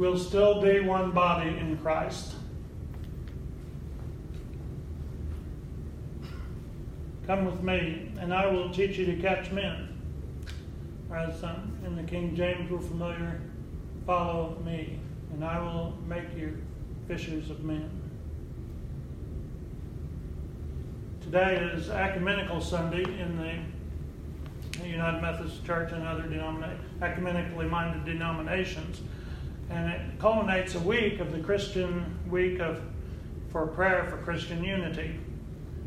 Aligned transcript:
we'll 0.00 0.18
still 0.18 0.62
be 0.62 0.80
one 0.80 1.10
body 1.10 1.58
in 1.58 1.76
Christ. 1.76 2.34
Come 7.26 7.44
with 7.44 7.62
me, 7.62 8.10
and 8.18 8.32
I 8.32 8.46
will 8.46 8.70
teach 8.70 8.96
you 8.96 9.04
to 9.04 9.16
catch 9.16 9.52
men. 9.52 9.88
As 11.14 11.44
um, 11.44 11.76
in 11.84 11.96
the 11.96 12.02
King 12.02 12.34
James, 12.34 12.70
we're 12.70 12.80
familiar, 12.80 13.42
follow 14.06 14.56
me, 14.64 14.98
and 15.34 15.44
I 15.44 15.60
will 15.60 15.98
make 16.08 16.34
you 16.34 16.56
fishers 17.06 17.50
of 17.50 17.62
men. 17.62 17.90
Today 21.20 21.56
is 21.74 21.90
Ecumenical 21.90 22.62
Sunday 22.62 23.02
in 23.02 23.36
the 23.36 24.88
United 24.88 25.20
Methodist 25.20 25.62
Church 25.66 25.92
and 25.92 26.06
other 26.06 26.22
ecumenically 26.22 27.68
minded 27.68 28.06
denominations. 28.06 29.02
And 29.70 29.90
it 29.90 30.18
culminates 30.18 30.74
a 30.74 30.80
week 30.80 31.20
of 31.20 31.32
the 31.32 31.38
Christian 31.40 32.18
week 32.28 32.58
of 32.60 32.82
for 33.50 33.66
prayer 33.66 34.06
for 34.10 34.16
Christian 34.18 34.62
unity. 34.62 35.18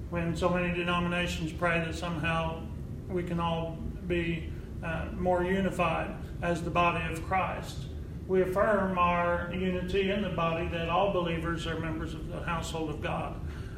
When 0.10 0.36
so 0.36 0.50
many 0.50 0.74
denominations 0.74 1.52
pray 1.52 1.80
that 1.80 1.96
somehow 1.96 2.62
we 3.10 3.24
can 3.24 3.40
all 3.40 3.78
be 4.08 4.50
uh, 4.84 5.06
more 5.16 5.44
unified 5.44 6.16
as 6.42 6.62
the 6.62 6.70
body 6.70 7.04
of 7.12 7.24
Christ. 7.26 7.86
We 8.28 8.42
affirm 8.42 8.98
our 8.98 9.52
unity 9.54 10.12
in 10.12 10.22
the 10.22 10.30
body 10.30 10.68
that 10.70 10.90
all 10.90 11.12
believers 11.12 11.68
are 11.68 11.80
members 11.80 12.14
of 12.14 12.30
the 12.30 12.42
household 12.42 12.90
of 12.90 13.02
God 13.02 13.36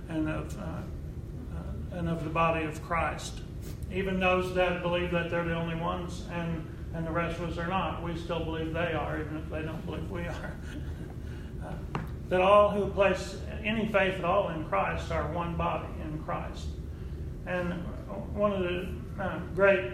and 0.10 0.30
of 0.30 0.58
uh, 0.60 0.82
and 1.96 2.10
of 2.10 2.24
the 2.24 2.30
body 2.30 2.66
of 2.66 2.84
Christ. 2.84 3.42
Even 3.92 4.20
those 4.20 4.54
that 4.56 4.82
believe 4.82 5.12
that 5.12 5.30
they're 5.30 5.46
the 5.46 5.56
only 5.56 5.76
ones 5.76 6.26
and, 6.32 6.68
and 6.96 7.06
the 7.06 7.12
rest 7.12 7.40
of 7.40 7.50
us 7.50 7.58
are 7.58 7.68
not, 7.68 8.02
we 8.02 8.18
still 8.18 8.44
believe 8.44 8.74
they 8.74 8.94
are, 8.94 9.20
even 9.20 9.38
if 9.38 9.50
they 9.50 9.62
don't 9.62 9.86
believe 9.86 10.10
we 10.10 10.22
are. 10.22 10.54
uh, 11.66 12.00
that 12.30 12.42
all 12.42 12.72
who 12.72 12.90
place 12.92 13.38
any 13.64 13.88
faith 13.88 14.16
at 14.16 14.26
all 14.26 14.50
in 14.50 14.64
Christ 14.66 15.12
are 15.12 15.32
one 15.32 15.56
body 15.56 15.88
in 16.02 16.24
Christ. 16.24 16.68
And 17.46 17.74
one 18.34 18.54
of 18.54 18.60
the 18.60 18.88
uh, 19.20 19.40
great 19.54 19.92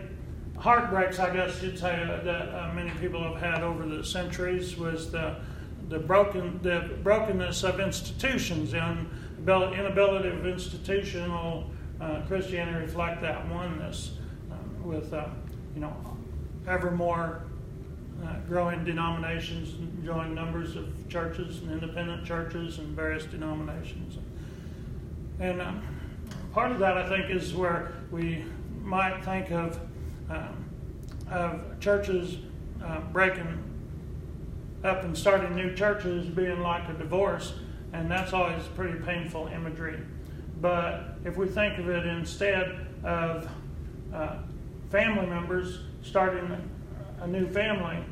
heartbreaks, 0.58 1.20
I 1.20 1.34
guess 1.34 1.62
you'd 1.62 1.80
say, 1.80 2.04
uh, 2.04 2.24
that 2.24 2.56
uh, 2.56 2.74
many 2.74 2.92
people 2.92 3.22
have 3.24 3.42
had 3.42 3.64
over 3.64 3.86
the 3.86 4.04
centuries 4.04 4.78
was 4.78 5.12
the 5.12 5.38
the 5.90 6.00
broken 6.00 6.58
the 6.62 6.98
brokenness 7.04 7.64
of 7.64 7.82
institutions 7.82 8.74
and 8.74 9.10
the 9.44 9.72
inability 9.74 10.30
of 10.30 10.46
institutional 10.46 11.70
uh, 12.00 12.22
Christianity 12.28 12.78
to 12.78 12.86
reflect 12.86 13.22
that 13.22 13.48
oneness 13.50 14.14
uh, 14.52 14.56
with, 14.84 15.14
uh, 15.14 15.26
you 15.76 15.82
know, 15.82 15.94
ever 16.68 16.92
more 16.92 17.42
uh, 18.24 18.36
growing 18.48 18.84
denominations, 18.84 19.74
growing 20.06 20.36
numbers 20.36 20.76
of 20.76 21.10
churches 21.10 21.60
and 21.62 21.72
independent 21.72 22.26
churches 22.26 22.78
and 22.78 22.96
various 22.96 23.26
denominations. 23.26 24.18
And 25.40 25.62
uh, 25.62 25.74
part 26.54 26.72
of 26.72 26.80
that, 26.80 26.98
I 26.98 27.10
think, 27.10 27.32
is 27.32 27.54
where 27.54 27.94
we 28.12 28.46
might 28.84 29.24
think 29.24 29.52
of, 29.52 29.80
um, 30.30 30.66
of 31.30 31.80
churches 31.80 32.38
uh, 32.84 33.00
breaking 33.12 33.64
up 34.84 35.04
and 35.04 35.18
starting 35.18 35.56
new 35.56 35.74
churches 35.76 36.28
being 36.28 36.62
like 36.62 36.88
a 36.90 36.94
divorce, 36.94 37.54
and 37.94 38.10
that's 38.10 38.34
always 38.34 38.64
pretty 38.76 39.00
painful 39.00 39.48
imagery. 39.48 40.00
But 40.60 41.16
if 41.26 41.38
we 41.38 41.48
think 41.48 41.80
of 41.80 41.90
it 41.90 42.06
instead 42.06 42.86
of 43.04 43.50
uh, 44.14 44.38
family 44.92 45.26
members 45.26 45.80
starting 46.02 46.70
a 47.22 47.28
new 47.28 47.48
family 47.48 48.04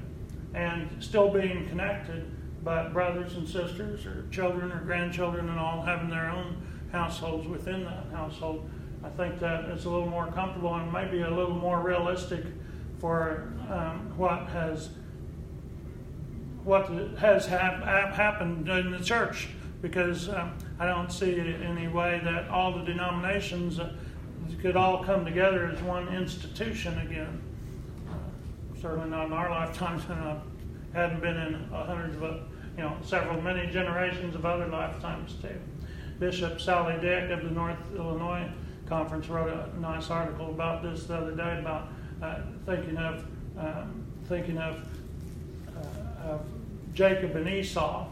and 0.54 0.90
still 1.00 1.30
being 1.30 1.68
connected, 1.68 2.30
but 2.64 2.94
brothers 2.94 3.36
and 3.36 3.48
sisters 3.48 4.06
or 4.06 4.28
children 4.32 4.72
or 4.72 4.82
grandchildren 4.82 5.50
and 5.50 5.60
all 5.60 5.82
having 5.82 6.10
their 6.10 6.30
own 6.30 6.62
households 6.92 7.48
within 7.48 7.84
that 7.84 8.06
household, 8.12 8.70
I 9.04 9.10
think 9.10 9.40
that 9.40 9.66
it's 9.66 9.86
a 9.86 9.90
little 9.90 10.10
more 10.10 10.28
comfortable 10.28 10.76
and 10.76 10.92
maybe 10.92 11.22
a 11.22 11.30
little 11.30 11.56
more 11.56 11.82
realistic 11.82 12.44
for 13.00 13.54
um, 13.70 14.12
what 14.18 14.48
has 14.50 14.90
what 16.64 16.90
has 17.18 17.46
hap- 17.46 18.14
happened 18.14 18.68
in 18.68 18.92
the 18.92 19.00
church 19.00 19.48
because 19.82 20.28
um, 20.30 20.54
I 20.78 20.86
don't 20.86 21.12
see 21.12 21.40
any 21.40 21.88
way 21.88 22.20
that 22.24 22.50
all 22.50 22.78
the 22.78 22.84
denominations 22.84 23.80
could 24.62 24.76
all 24.76 25.04
come 25.04 25.24
together 25.24 25.68
as 25.68 25.82
one 25.82 26.10
institution 26.10 27.00
again. 27.00 27.42
Uh, 28.80 28.82
certainly 28.82 29.10
not 29.10 29.28
in 29.28 29.34
our 29.34 29.50
lifetimes, 29.50 30.04
and 30.10 30.20
I 30.20 30.38
hadn't 30.94 31.22
been 31.22 31.38
in 31.38 31.70
hundreds 31.72 32.16
of, 32.22 32.42
you 32.78 32.84
know, 32.84 32.96
several, 33.04 33.42
many 33.42 33.72
generations 33.72 34.36
of 34.36 34.46
other 34.46 34.68
lifetimes 34.68 35.36
too. 35.42 35.60
Bishop 36.20 36.60
Sally 36.60 37.00
Dyck 37.02 37.30
of 37.30 37.44
the 37.44 37.52
North 37.52 37.78
Illinois 37.96 38.50
Conference 38.88 39.28
wrote 39.30 39.50
a 39.50 39.80
nice 39.80 40.10
article 40.10 40.50
about 40.50 40.82
this 40.82 41.06
the 41.06 41.16
other 41.16 41.36
day 41.36 41.60
about 41.60 41.90
uh, 42.22 42.40
thinking 42.66 42.98
of 42.98 43.26
um, 43.58 44.06
thinking 44.28 44.58
of, 44.58 44.86
uh, 45.76 46.32
of 46.32 46.42
Jacob 46.94 47.36
and 47.36 47.48
Esau 47.48 48.08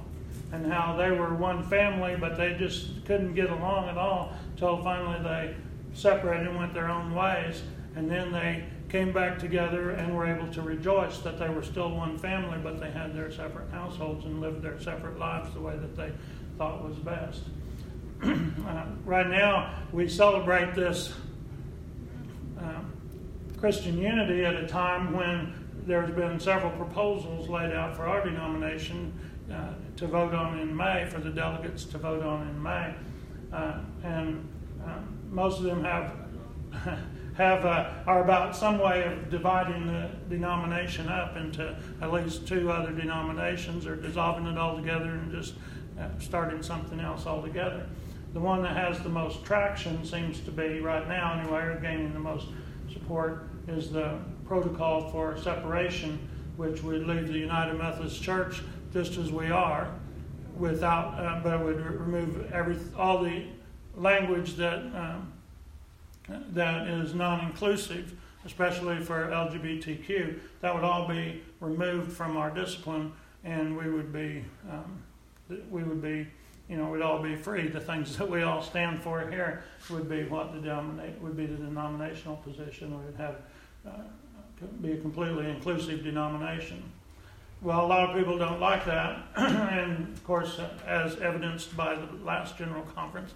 and 0.52 0.72
how 0.72 0.96
they 0.96 1.12
were 1.12 1.34
one 1.34 1.64
family, 1.64 2.16
but 2.20 2.38
they 2.38 2.54
just 2.54 3.06
couldn't 3.06 3.34
get 3.34 3.50
along 3.50 3.90
at 3.90 3.98
all 3.98 4.34
until 4.52 4.82
finally 4.84 5.22
they 5.24 5.56
separated 5.94 6.48
and 6.48 6.58
went 6.58 6.74
their 6.74 6.90
own 6.90 7.14
ways. 7.14 7.64
And 7.96 8.10
then 8.10 8.32
they 8.32 8.66
came 8.90 9.12
back 9.12 9.38
together 9.38 9.92
and 9.92 10.16
were 10.16 10.26
able 10.26 10.52
to 10.54 10.62
rejoice 10.62 11.20
that 11.20 11.38
they 11.38 11.50
were 11.50 11.64
still 11.64 11.92
one 11.92 12.18
family, 12.18 12.58
but 12.64 12.80
they 12.80 12.90
had 12.90 13.16
their 13.16 13.32
separate 13.32 13.70
households 13.72 14.26
and 14.26 14.40
lived 14.40 14.62
their 14.62 14.80
separate 14.80 15.20
lives 15.20 15.54
the 15.54 15.60
way 15.60 15.76
that 15.76 15.96
they 15.96 16.12
thought 16.58 16.84
was 16.84 16.96
best. 16.98 17.42
uh, 18.24 18.86
right 19.06 19.28
now, 19.28 19.74
we 19.92 20.08
celebrate 20.08 20.74
this 20.74 21.14
uh, 22.60 22.80
Christian 23.58 23.98
unity 23.98 24.46
at 24.46 24.56
a 24.56 24.68
time 24.68 25.14
when 25.14 25.54
there's 25.86 26.12
been 26.12 26.40
several 26.40 26.72
proposals 26.72 27.50
laid 27.50 27.72
out 27.72 27.96
for 27.96 28.08
our 28.08 28.24
denomination 28.24 29.14
uh, 29.52 29.74
to 29.96 30.08
vote 30.08 30.34
on 30.34 30.60
in 30.60 30.76
May, 30.76 31.08
for 31.10 31.20
the 31.20 31.30
delegates 31.30 31.86
to 31.86 31.98
vote 31.98 32.24
on 32.24 32.48
in 32.48 32.62
May. 32.62 32.94
Uh, 33.54 33.80
and 34.04 34.48
uh, 34.86 35.00
most 35.30 35.60
of 35.60 35.64
them 35.64 35.84
have, 35.84 36.14
have 37.38 37.66
uh, 37.66 37.92
are 38.08 38.24
about 38.24 38.56
some 38.56 38.80
way 38.80 39.04
of 39.04 39.30
dividing 39.30 39.86
the 39.86 40.10
denomination 40.28 41.08
up 41.08 41.38
into 41.38 41.78
at 42.02 42.12
least 42.12 42.48
two 42.48 42.72
other 42.72 42.92
denominations 42.92 43.86
or 43.86 43.96
dissolving 43.96 44.48
it 44.48 44.58
all 44.58 44.76
together 44.76 45.12
and 45.12 45.32
just 45.32 45.54
uh, 46.00 46.08
starting 46.20 46.64
something 46.64 47.00
else 47.00 47.28
altogether. 47.28 47.88
The 48.34 48.40
one 48.40 48.64
that 48.64 48.76
has 48.76 49.00
the 49.02 49.10
most 49.10 49.46
traction 49.46 50.04
seems 50.04 50.40
to 50.42 50.52
be, 50.52 50.80
right 50.80 51.08
now 51.08 51.40
anyway, 51.40 51.62
or 51.62 51.80
gaining 51.80 52.12
the 52.14 52.20
most 52.20 52.48
support, 52.92 53.48
is 53.68 53.92
the 53.92 54.18
protocol 54.46 55.10
for 55.10 55.38
separation, 55.38 56.20
which 56.56 56.82
would 56.82 57.08
leave 57.08 57.28
the 57.28 57.38
United 57.38 57.78
Methodist 57.78 58.22
Church 58.22 58.64
just 58.92 59.18
as 59.18 59.32
we 59.32 59.52
are, 59.52 59.92
without, 60.56 61.20
uh, 61.20 61.40
but 61.44 61.64
would 61.64 61.80
remove 61.80 62.52
every 62.52 62.78
all 62.98 63.24
the 63.24 63.44
language 63.96 64.56
that 64.56 64.80
um, 64.96 65.34
that 66.28 66.88
is 66.88 67.14
non-inclusive, 67.14 68.14
especially 68.46 69.00
for 69.04 69.28
LGBTQ. 69.28 70.40
That 70.62 70.74
would 70.74 70.84
all 70.84 71.08
be 71.08 71.44
removed 71.60 72.12
from 72.12 72.38
our 72.38 72.50
discipline, 72.50 73.14
and 73.44 73.78
we 73.78 73.90
would 73.90 74.12
be 74.12 74.44
um, 74.70 75.02
we 75.70 75.84
would 75.84 76.02
be 76.02 76.28
you 76.68 76.78
know 76.78 76.90
we'd 76.90 77.02
all 77.02 77.22
be 77.22 77.36
free. 77.36 77.68
The 77.68 77.80
things 77.80 78.18
that 78.18 78.30
we 78.30 78.44
all 78.44 78.62
stand 78.62 79.02
for 79.02 79.30
here 79.30 79.64
would 79.90 80.10
be 80.10 80.24
what 80.24 80.54
the 80.54 80.60
denominate 80.60 81.20
would 81.22 81.38
be 81.38 81.46
the 81.46 81.58
denominational 81.58 82.38
position. 82.38 82.98
We 82.98 83.06
would 83.06 83.16
have 83.16 83.36
uh, 83.88 83.92
be 84.82 84.94
a 84.94 84.98
completely 84.98 85.50
inclusive 85.50 86.04
denomination. 86.04 86.84
Well, 87.62 87.84
a 87.84 87.88
lot 87.88 88.10
of 88.10 88.16
people 88.16 88.38
don't 88.38 88.60
like 88.60 88.86
that, 88.86 89.24
and 89.36 90.14
of 90.14 90.24
course, 90.24 90.60
as 90.86 91.16
evidenced 91.18 91.76
by 91.76 91.96
the 91.96 92.08
last 92.24 92.58
general 92.58 92.84
conference. 92.84 93.34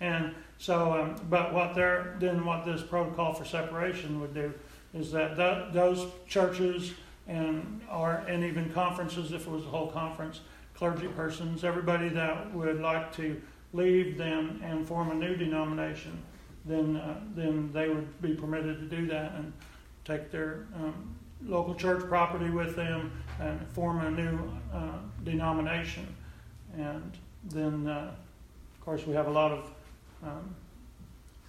And 0.00 0.34
so, 0.58 0.92
um, 0.92 1.16
but 1.28 1.52
what 1.52 1.74
they're 1.74 2.16
then 2.18 2.44
what 2.44 2.64
this 2.64 2.82
protocol 2.82 3.32
for 3.34 3.44
separation 3.44 4.20
would 4.20 4.34
do 4.34 4.52
is 4.94 5.12
that 5.12 5.36
th- 5.36 5.72
those 5.72 6.06
churches 6.26 6.94
and 7.26 7.80
or 7.92 8.24
and 8.28 8.44
even 8.44 8.70
conferences, 8.72 9.32
if 9.32 9.46
it 9.46 9.50
was 9.50 9.64
a 9.64 9.68
whole 9.68 9.90
conference, 9.90 10.40
clergy 10.74 11.08
persons, 11.08 11.64
everybody 11.64 12.08
that 12.08 12.52
would 12.54 12.80
like 12.80 13.14
to 13.16 13.40
leave 13.72 14.16
them 14.16 14.60
and 14.64 14.86
form 14.86 15.10
a 15.10 15.14
new 15.14 15.36
denomination, 15.36 16.22
then 16.64 16.96
uh, 16.96 17.20
then 17.34 17.70
they 17.72 17.88
would 17.88 18.20
be 18.22 18.34
permitted 18.34 18.78
to 18.78 18.96
do 18.96 19.06
that 19.06 19.32
and 19.32 19.52
take 20.04 20.30
their 20.30 20.66
um, 20.76 21.14
local 21.44 21.74
church 21.74 22.06
property 22.08 22.50
with 22.50 22.76
them 22.76 23.12
and 23.40 23.60
form 23.68 24.00
a 24.00 24.10
new 24.10 24.38
uh, 24.72 24.98
denomination. 25.24 26.06
And 26.76 27.12
then, 27.44 27.86
uh, 27.86 28.14
of 28.74 28.84
course, 28.84 29.06
we 29.06 29.14
have 29.14 29.26
a 29.26 29.30
lot 29.30 29.52
of 29.52 29.70
um, 30.22 30.54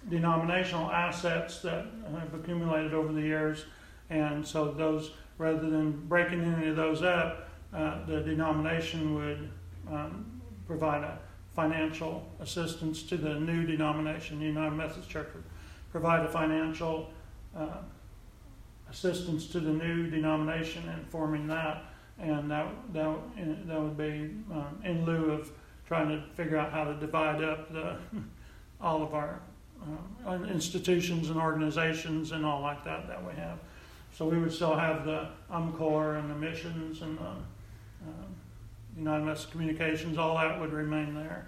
denominational 0.08 0.90
assets 0.90 1.60
that 1.60 1.86
have 2.12 2.34
accumulated 2.34 2.94
over 2.94 3.12
the 3.12 3.22
years. 3.22 3.66
And 4.10 4.46
so, 4.46 4.72
those, 4.72 5.12
rather 5.36 5.68
than 5.68 5.92
breaking 6.08 6.42
any 6.42 6.68
of 6.68 6.76
those 6.76 7.02
up, 7.02 7.48
uh, 7.74 8.04
the 8.06 8.20
denomination 8.20 9.14
would 9.14 9.50
um, 9.90 10.40
provide 10.66 11.04
a 11.04 11.18
financial 11.54 12.26
assistance 12.40 13.02
to 13.02 13.16
the 13.16 13.34
new 13.34 13.66
denomination. 13.66 14.38
The 14.38 14.46
United 14.46 14.76
Methodist 14.76 15.10
Church 15.10 15.28
would 15.34 15.44
provide 15.90 16.24
a 16.24 16.28
financial 16.28 17.10
uh, 17.56 17.78
assistance 18.90 19.46
to 19.48 19.60
the 19.60 19.72
new 19.72 20.08
denomination 20.08 20.88
in 20.88 21.04
forming 21.06 21.46
that, 21.48 21.82
and 22.18 22.50
that 22.50 22.68
that 22.92 23.16
that 23.66 23.80
would 23.80 23.96
be 23.98 24.30
um, 24.52 24.80
in 24.84 25.04
lieu 25.04 25.32
of 25.32 25.50
trying 25.86 26.08
to 26.08 26.22
figure 26.34 26.56
out 26.56 26.72
how 26.72 26.84
to 26.84 26.94
divide 26.94 27.42
up 27.42 27.72
the 27.72 27.96
all 28.80 29.02
of 29.02 29.14
our 29.14 29.40
uh, 30.26 30.38
institutions 30.44 31.30
and 31.30 31.38
organizations 31.38 32.32
and 32.32 32.44
all 32.44 32.60
like 32.60 32.84
that 32.84 33.06
that 33.08 33.24
we 33.24 33.34
have. 33.34 33.58
So 34.14 34.26
we 34.26 34.38
would 34.38 34.52
still 34.52 34.74
have 34.74 35.04
the 35.04 35.28
UMCOR 35.50 36.18
and 36.18 36.30
the 36.30 36.34
missions 36.34 37.02
and 37.02 37.18
the 37.18 37.22
uh, 37.22 38.26
United 38.96 39.24
Methodist 39.24 39.50
Communications, 39.52 40.18
all 40.18 40.36
that 40.36 40.60
would 40.60 40.72
remain 40.72 41.14
there. 41.14 41.46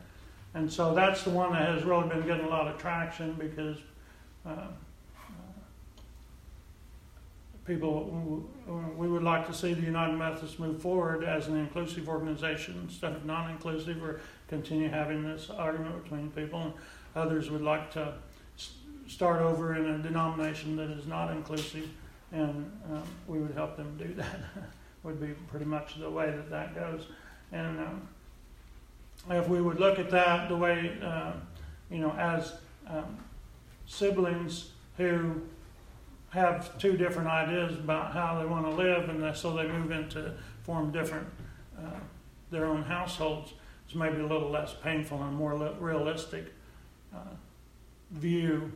And 0.54 0.72
so 0.72 0.94
that's 0.94 1.22
the 1.22 1.30
one 1.30 1.52
that 1.52 1.68
has 1.68 1.84
really 1.84 2.08
been 2.08 2.26
getting 2.26 2.46
a 2.46 2.48
lot 2.48 2.68
of 2.68 2.78
traction 2.78 3.34
because 3.34 3.78
uh, 4.46 4.68
people, 7.66 8.44
we 8.96 9.08
would 9.08 9.22
like 9.22 9.46
to 9.46 9.54
see 9.54 9.74
the 9.74 9.82
United 9.82 10.16
Methodists 10.16 10.58
move 10.58 10.82
forward 10.82 11.24
as 11.24 11.46
an 11.46 11.56
inclusive 11.56 12.08
organization 12.08 12.80
instead 12.82 13.12
of 13.12 13.24
non 13.24 13.50
inclusive 13.50 14.02
or 14.02 14.20
continue 14.48 14.88
having 14.88 15.22
this 15.22 15.50
argument 15.50 16.02
between 16.02 16.30
people. 16.30 16.74
Others 17.14 17.50
would 17.50 17.62
like 17.62 17.90
to 17.92 18.14
start 19.06 19.40
over 19.40 19.74
in 19.74 19.86
a 19.86 19.98
denomination 19.98 20.76
that 20.76 20.90
is 20.90 21.06
not 21.06 21.32
inclusive, 21.32 21.88
and 22.32 22.70
um, 22.92 23.02
we 23.26 23.40
would 23.40 23.54
help 23.54 23.76
them 23.76 23.96
do 23.98 24.14
that. 24.14 24.40
would 25.02 25.20
be 25.20 25.28
pretty 25.48 25.64
much 25.64 25.98
the 25.98 26.10
way 26.10 26.26
that 26.26 26.50
that 26.50 26.74
goes. 26.74 27.06
And 27.52 27.80
um, 27.80 28.08
if 29.30 29.48
we 29.48 29.60
would 29.60 29.80
look 29.80 29.98
at 29.98 30.10
that 30.10 30.48
the 30.48 30.56
way, 30.56 30.96
uh, 31.02 31.32
you 31.90 31.98
know, 31.98 32.12
as 32.12 32.54
um, 32.86 33.18
siblings 33.86 34.72
who 34.96 35.40
have 36.30 36.78
two 36.78 36.96
different 36.96 37.28
ideas 37.28 37.78
about 37.78 38.12
how 38.12 38.38
they 38.38 38.46
want 38.46 38.64
to 38.66 38.70
live, 38.70 39.08
and 39.08 39.36
so 39.36 39.54
they 39.54 39.66
move 39.66 39.90
into 39.90 40.32
form 40.62 40.92
different 40.92 41.26
uh, 41.78 41.98
their 42.50 42.66
own 42.66 42.82
households. 42.82 43.54
It's 43.86 43.94
maybe 43.94 44.20
a 44.20 44.26
little 44.26 44.50
less 44.50 44.74
painful 44.82 45.20
and 45.22 45.34
more 45.34 45.56
li- 45.56 45.74
realistic 45.80 46.52
uh, 47.14 47.18
view 48.12 48.70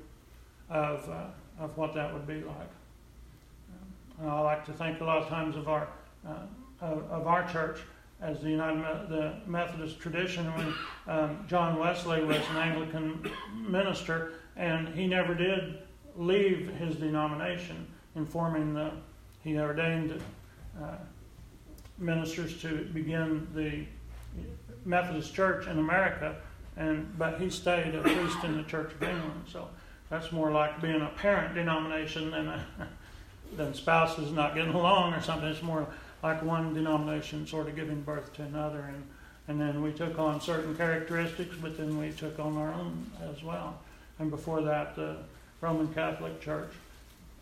of 0.70 1.08
uh, 1.08 1.62
of 1.62 1.76
what 1.76 1.94
that 1.94 2.12
would 2.12 2.26
be 2.26 2.42
like. 2.42 2.70
Um, 4.20 4.28
I 4.28 4.40
like 4.40 4.64
to 4.66 4.72
think 4.72 5.00
a 5.00 5.04
lot 5.04 5.19
of 5.19 5.28
times 5.28 5.56
of 5.56 5.69
our 5.69 5.88
uh, 6.26 6.46
of, 6.81 7.10
of, 7.10 7.26
our 7.26 7.50
church 7.50 7.81
as 8.20 8.40
the 8.40 8.50
United 8.50 9.08
the 9.08 9.34
Methodist 9.46 10.00
tradition 10.00 10.46
when 10.54 10.75
um, 11.06 11.44
John 11.48 11.78
Wesley 11.78 12.25
was 12.25 12.38
an 12.50 12.56
Anglican 12.56 13.31
minister 13.54 14.32
and 14.56 14.88
he 14.88 15.06
never 15.06 15.34
did 15.34 15.78
leave 16.16 16.69
his 16.78 16.96
denomination 16.96 17.87
in 18.14 18.25
forming 18.25 18.75
the, 18.75 18.92
he 19.42 19.58
ordained 19.58 20.20
uh, 20.80 20.96
ministers 21.98 22.60
to 22.62 22.88
begin 22.92 23.46
the 23.54 23.84
Methodist 24.84 25.34
Church 25.34 25.66
in 25.66 25.78
America, 25.78 26.37
and 26.76 27.17
but 27.19 27.41
he 27.41 27.50
stayed 27.50 27.94
a 27.94 28.00
priest 28.00 28.43
in 28.44 28.56
the 28.56 28.62
Church 28.65 28.93
of 28.93 29.03
England. 29.03 29.44
So 29.50 29.69
that's 30.11 30.32
more 30.32 30.50
like 30.50 30.81
being 30.81 31.00
a 31.00 31.12
parent 31.17 31.55
denomination 31.55 32.31
than 32.31 32.49
a, 32.49 32.67
than 33.56 33.75
spouses 33.75 34.32
not 34.32 34.55
getting 34.55 34.75
along 34.75 35.15
or 35.15 35.23
something. 35.23 35.49
It's 35.49 35.62
more 35.62 35.87
like 36.23 36.43
one 36.43 36.75
denomination 36.75 37.47
sort 37.47 37.69
of 37.69 37.76
giving 37.76 38.00
birth 38.03 38.32
to 38.35 38.43
another, 38.43 38.81
and 38.81 39.05
and 39.47 39.61
then 39.61 39.82
we 39.82 39.93
took 39.93 40.19
on 40.19 40.41
certain 40.41 40.75
characteristics, 40.76 41.55
but 41.61 41.76
then 41.76 41.99
we 41.99 42.11
took 42.12 42.38
on 42.38 42.56
our 42.56 42.73
own 42.73 43.11
as 43.31 43.43
well. 43.43 43.79
And 44.19 44.31
before 44.31 44.62
that, 44.62 44.97
the 44.97 45.17
Roman 45.61 45.93
Catholic 45.93 46.41
Church, 46.41 46.71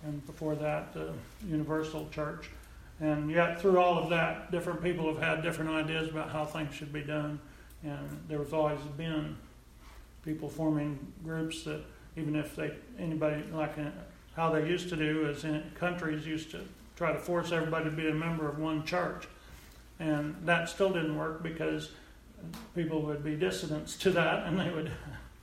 and 0.05 0.25
before 0.27 0.55
that, 0.57 0.93
the 0.95 1.13
Universal 1.47 2.09
Church. 2.11 2.51
And 3.01 3.31
yet, 3.31 3.61
through 3.61 3.79
all 3.79 3.99
of 3.99 4.11
that, 4.11 4.51
different 4.51 4.83
people 4.83 5.13
have 5.13 5.23
had 5.23 5.43
different 5.43 5.71
ideas 5.71 6.09
about 6.09 6.31
how 6.31 6.45
things 6.45 6.75
should 6.75 6.93
be 6.93 7.03
done. 7.03 7.39
And 7.85 8.25
there 8.29 8.39
has 8.39 8.53
always 8.53 8.81
been 8.97 9.37
people 10.25 10.49
forming 10.49 10.99
groups 11.25 11.65
that, 11.65 11.83
even 12.17 12.37
if 12.37 12.55
they 12.55 12.73
anybody 12.99 13.43
like 13.53 13.77
in, 13.79 13.93
how 14.37 14.51
they 14.51 14.69
used 14.69 14.89
to 14.91 14.97
do, 14.97 15.29
is 15.29 15.45
in 15.45 15.63
countries 15.75 16.27
used 16.27 16.51
to 16.53 16.61
try 16.97 17.13
to 17.13 17.19
force 17.19 17.53
everybody 17.53 17.87
to 17.87 17.91
be 17.91 18.09
a 18.09 18.15
member 18.15 18.49
of 18.49 18.59
one 18.59 18.85
church, 18.85 19.27
and 19.99 20.37
that 20.45 20.69
still 20.69 20.91
didn't 20.91 21.17
work 21.17 21.43
because 21.43 21.91
people 22.75 23.03
would 23.03 23.25
be 23.25 23.37
dissidents 23.37 23.97
to 23.97 24.11
that, 24.11 24.47
and 24.47 24.59
they 24.59 24.71
would 24.71 24.91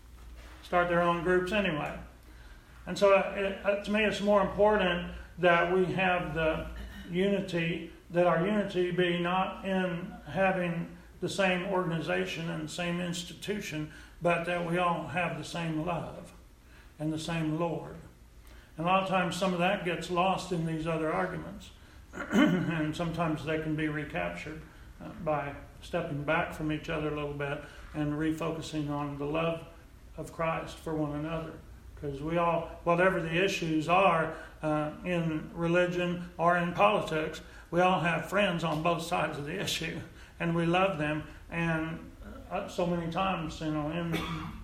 start 0.64 0.90
their 0.90 1.02
own 1.02 1.24
groups 1.24 1.52
anyway. 1.52 1.94
And 2.86 2.98
so, 2.98 3.14
uh, 3.14 3.34
it, 3.36 3.60
uh, 3.64 3.84
to 3.84 3.92
me, 3.92 4.04
it's 4.06 4.22
more 4.22 4.42
important 4.42 5.12
that 5.38 5.72
we 5.72 5.86
have 5.94 6.34
the 6.34 6.66
unity, 7.12 7.92
that 8.12 8.26
our 8.26 8.46
unity 8.46 8.92
be 8.92 9.20
not 9.20 9.64
in 9.66 10.12
having 10.28 10.88
the 11.22 11.30
same 11.30 11.66
organization 11.68 12.50
and 12.50 12.64
the 12.64 12.72
same 12.72 13.00
institution, 13.00 13.92
but 14.22 14.46
that 14.46 14.70
we 14.70 14.78
all 14.78 15.08
have 15.08 15.38
the 15.38 15.44
same 15.44 15.86
love 15.86 16.34
and 17.00 17.12
the 17.12 17.20
same 17.20 17.60
Lord. 17.60 17.96
And 18.78 18.86
a 18.86 18.90
lot 18.90 19.04
of 19.04 19.10
times, 19.10 19.36
some 19.36 19.54
of 19.54 19.60
that 19.60 19.86
gets 19.86 20.10
lost 20.10 20.52
in 20.52 20.66
these 20.66 20.88
other 20.88 21.12
arguments, 21.12 21.72
and 22.32 22.96
sometimes 22.96 23.46
they 23.46 23.60
can 23.60 23.76
be 23.76 23.88
recaptured 23.88 24.62
uh, 25.04 25.10
by 25.24 25.54
stepping 25.82 26.24
back 26.24 26.54
from 26.54 26.72
each 26.72 26.90
other 26.90 27.10
a 27.10 27.16
little 27.16 27.34
bit 27.34 27.62
and 27.94 28.14
refocusing 28.14 28.90
on 28.90 29.18
the 29.18 29.26
love 29.26 29.62
of 30.18 30.34
Christ 30.34 30.78
for 30.78 30.94
one 30.94 31.16
another 31.16 31.54
because 32.02 32.22
we 32.22 32.38
all, 32.38 32.70
whatever 32.84 33.22
the 33.22 33.44
issues 33.44 33.90
are 33.90 34.34
uh, 34.64 34.92
in 35.06 35.50
religion 35.54 36.30
or 36.38 36.58
in 36.58 36.72
politics, 36.74 37.42
we 37.72 37.82
all 37.82 38.00
have 38.00 38.30
friends 38.30 38.64
on 38.64 38.82
both 38.82 39.02
sides 39.02 39.38
of 39.38 39.46
the 39.46 39.60
issue, 39.62 40.00
and 40.40 40.56
we 40.56 40.66
love 40.66 40.98
them. 40.98 41.24
And 41.52 42.00
uh, 42.52 42.68
so 42.68 42.86
many 42.86 43.12
times, 43.12 43.60
you 43.62 43.72
know, 43.72 43.90
in 43.92 44.18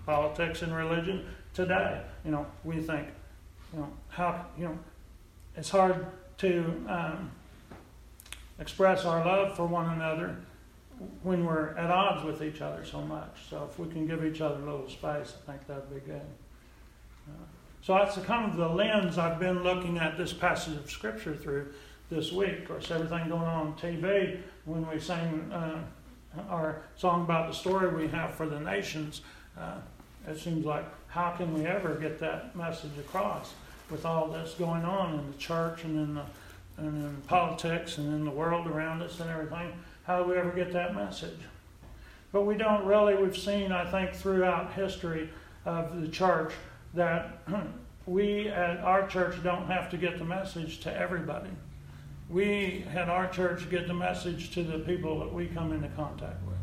politics 0.04 0.62
and 0.62 0.74
religion 0.74 1.26
today, 1.54 2.02
you 2.24 2.30
know, 2.30 2.46
we 2.64 2.80
think, 2.80 3.08
you 3.72 3.80
know, 3.80 3.92
how, 4.08 4.46
you 4.58 4.64
know, 4.64 4.78
it's 5.56 5.70
hard 5.70 6.06
to 6.38 6.84
um, 6.88 7.30
express 8.58 9.04
our 9.04 9.24
love 9.24 9.56
for 9.56 9.66
one 9.66 9.90
another 9.90 10.36
when 11.22 11.44
we're 11.44 11.70
at 11.76 11.90
odds 11.90 12.24
with 12.24 12.42
each 12.42 12.60
other 12.60 12.84
so 12.84 13.02
much. 13.02 13.48
So 13.50 13.68
if 13.70 13.78
we 13.78 13.88
can 13.88 14.06
give 14.06 14.24
each 14.24 14.40
other 14.40 14.56
a 14.56 14.70
little 14.70 14.88
space, 14.88 15.34
I 15.42 15.52
think 15.52 15.66
that'd 15.66 15.92
be 15.92 16.00
good. 16.00 16.22
So 17.82 17.94
that's 17.94 18.16
kind 18.18 18.50
of 18.50 18.56
the 18.56 18.68
lens 18.68 19.16
I've 19.16 19.38
been 19.38 19.62
looking 19.62 19.98
at 19.98 20.16
this 20.16 20.32
passage 20.32 20.76
of 20.76 20.90
Scripture 20.90 21.36
through 21.36 21.72
this 22.10 22.32
week. 22.32 22.60
Of 22.60 22.68
course, 22.68 22.90
everything 22.90 23.28
going 23.28 23.42
on 23.42 23.66
on 23.68 23.74
TV 23.74 24.40
when 24.64 24.88
we 24.88 24.98
sang 25.00 25.50
uh, 25.52 25.78
our 26.48 26.82
song 26.96 27.22
about 27.22 27.48
the 27.48 27.54
story 27.54 27.88
we 27.94 28.08
have 28.08 28.34
for 28.34 28.46
the 28.46 28.60
nations, 28.60 29.22
uh, 29.58 29.78
it 30.28 30.38
seems 30.38 30.64
like 30.64 30.84
how 31.08 31.30
can 31.30 31.54
we 31.54 31.64
ever 31.66 31.94
get 31.94 32.18
that 32.18 32.54
message 32.56 32.96
across 32.98 33.54
with 33.90 34.04
all 34.04 34.28
this 34.28 34.54
going 34.58 34.84
on 34.84 35.18
in 35.18 35.26
the 35.30 35.38
church 35.38 35.84
and 35.84 35.96
in 35.96 36.14
the 36.14 36.24
and 36.78 37.04
in 37.04 37.16
politics 37.22 37.96
and 37.96 38.12
in 38.12 38.24
the 38.26 38.30
world 38.30 38.66
around 38.66 39.02
us 39.02 39.20
and 39.20 39.30
everything? 39.30 39.72
How 40.04 40.22
do 40.22 40.28
we 40.28 40.36
ever 40.36 40.50
get 40.50 40.72
that 40.72 40.94
message? 40.94 41.38
But 42.32 42.42
we 42.42 42.56
don't 42.56 42.84
really. 42.84 43.14
We've 43.14 43.36
seen, 43.36 43.72
I 43.72 43.90
think, 43.90 44.14
throughout 44.14 44.72
history 44.74 45.30
of 45.64 46.00
the 46.00 46.08
church 46.08 46.52
that 46.92 47.38
we 48.06 48.48
at 48.48 48.78
our 48.80 49.06
church 49.06 49.42
don't 49.42 49.66
have 49.66 49.90
to 49.90 49.96
get 49.96 50.18
the 50.18 50.24
message 50.24 50.80
to 50.80 50.94
everybody. 50.94 51.50
We 52.28 52.84
had 52.92 53.08
our 53.08 53.28
church 53.28 53.70
get 53.70 53.86
the 53.86 53.94
message 53.94 54.50
to 54.52 54.62
the 54.62 54.80
people 54.80 55.20
that 55.20 55.32
we 55.32 55.46
come 55.46 55.72
into 55.72 55.88
contact 55.88 56.44
with. 56.46 56.56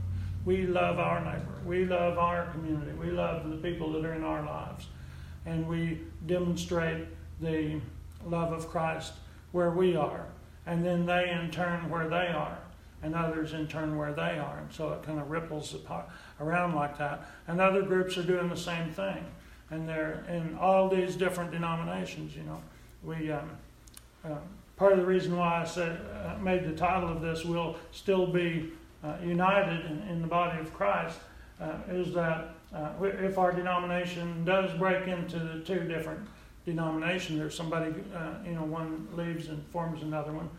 We 0.46 0.67
love 0.67 1.00
our 1.00 1.24
neighbor. 1.24 1.62
We 1.65 1.86
love 1.86 2.17
our 2.17 2.48
community. 2.48 2.91
We 2.91 3.12
love 3.12 3.50
the 3.50 3.58
people 3.58 3.93
that 3.93 4.03
are 4.03 4.13
in 4.13 4.24
our 4.24 4.46
lives. 4.46 4.88
And 5.46 5.67
we 5.67 6.01
demonstrate 6.25 7.08
the 7.39 7.79
love 8.25 8.51
of 8.51 8.67
Christ 8.67 9.13
where 9.53 9.72
we 9.72 9.96
are. 9.96 10.25
And 10.65 10.86
then 10.86 11.05
they 11.05 11.29
in 11.29 11.50
turn 11.51 11.89
where 11.89 12.10
they 12.10 12.27
are. 12.27 12.58
And 13.01 13.15
others 13.15 13.53
in 13.53 13.67
turn 13.67 13.98
where 13.98 14.13
they 14.13 14.38
are. 14.38 14.60
And 14.60 14.72
so 14.72 14.91
it 14.93 15.03
kind 15.03 15.20
of 15.20 15.29
ripples 15.29 15.75
around 16.39 16.75
like 16.75 16.98
that. 16.98 17.29
And 17.48 17.62
other 17.62 17.82
groups 17.82 18.17
are 18.17 18.24
doing 18.24 18.50
the 18.50 18.58
same 18.58 18.91
thing 18.91 19.25
and 19.74 19.89
they're 19.89 20.24
in 20.29 20.55
all 20.60 20.88
these 20.88 21.15
different 21.15 21.51
denominations. 21.51 22.36
You 22.36 22.43
know, 22.43 22.62
we 23.03 23.32
um, 23.32 23.50
uh, 24.24 24.36
part 24.75 24.94
of 24.94 25.00
the 25.00 25.06
reason 25.06 25.38
why 25.38 25.62
I 25.62 25.63
said 25.65 26.00
uh, 26.25 26.38
made 26.39 26.65
the 26.65 26.74
title 26.74 27.10
of 27.10 27.22
this 27.22 27.46
"We'll 27.46 27.75
Still 27.92 28.27
Be 28.27 28.72
uh, 29.03 29.15
United 29.24 29.86
in, 29.86 30.01
in, 30.10 30.22
the 30.22 30.27
Body 30.27 30.60
of 30.60 30.74
Christ" 30.74 31.20
uh, 31.60 31.77
is 31.89 32.13
that 32.13 32.56
uh, 32.74 32.92
if 33.01 33.38
our 33.38 33.51
denomination 33.51 34.44
does 34.46 34.77
break 34.77 35.08
into 35.08 35.39
the 35.39 35.60
two 35.60 35.82
different 35.88 36.27
denominations, 36.65 37.39
or 37.39 37.50
somebody, 37.50 37.94
uh, 38.15 38.36
you 38.46 38.53
know, 38.53 38.63
one 38.63 39.08
leaves 39.13 39.50
and 39.50 39.63
forms 39.68 40.01
another 40.01 40.32
one, 40.32 40.50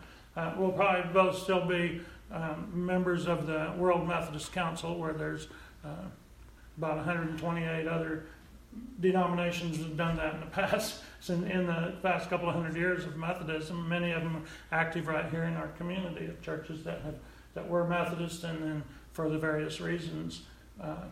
we'll 0.57 0.71
probably 0.71 1.11
both 1.11 1.37
still 1.37 1.65
be 1.65 2.01
um, 2.31 2.69
members 2.73 3.27
of 3.27 3.47
the 3.47 3.73
World 3.77 4.07
Methodist 4.07 4.51
Council, 4.51 4.97
where 4.97 5.13
there's 5.13 5.47
uh, 5.83 5.89
about 6.77 6.97
128 6.97 7.87
other 7.87 8.25
denominations 8.99 9.77
have 9.77 9.95
done 9.95 10.17
that 10.17 10.33
in 10.33 10.39
the 10.41 10.45
past. 10.51 11.01
In, 11.29 11.49
in 11.49 11.67
the 11.67 11.93
past 12.03 12.29
couple 12.29 12.49
of 12.49 12.55
hundred 12.55 12.75
years 12.75 13.05
of 13.05 13.17
Methodism, 13.17 13.87
many 13.87 14.11
of 14.11 14.21
them 14.21 14.35
are 14.37 14.41
active 14.71 15.07
right 15.07 15.29
here 15.29 15.43
in 15.43 15.55
our 15.55 15.69
community 15.69 16.25
of 16.25 16.41
churches 16.41 16.83
that 16.83 17.01
have 17.01 17.15
that 17.55 17.67
were 17.67 17.87
Methodist 17.87 18.43
and 18.43 18.61
then 18.61 18.83
for 19.13 19.29
the 19.29 19.37
various 19.37 19.81
reasons 19.81 20.41
uh, 20.81 21.05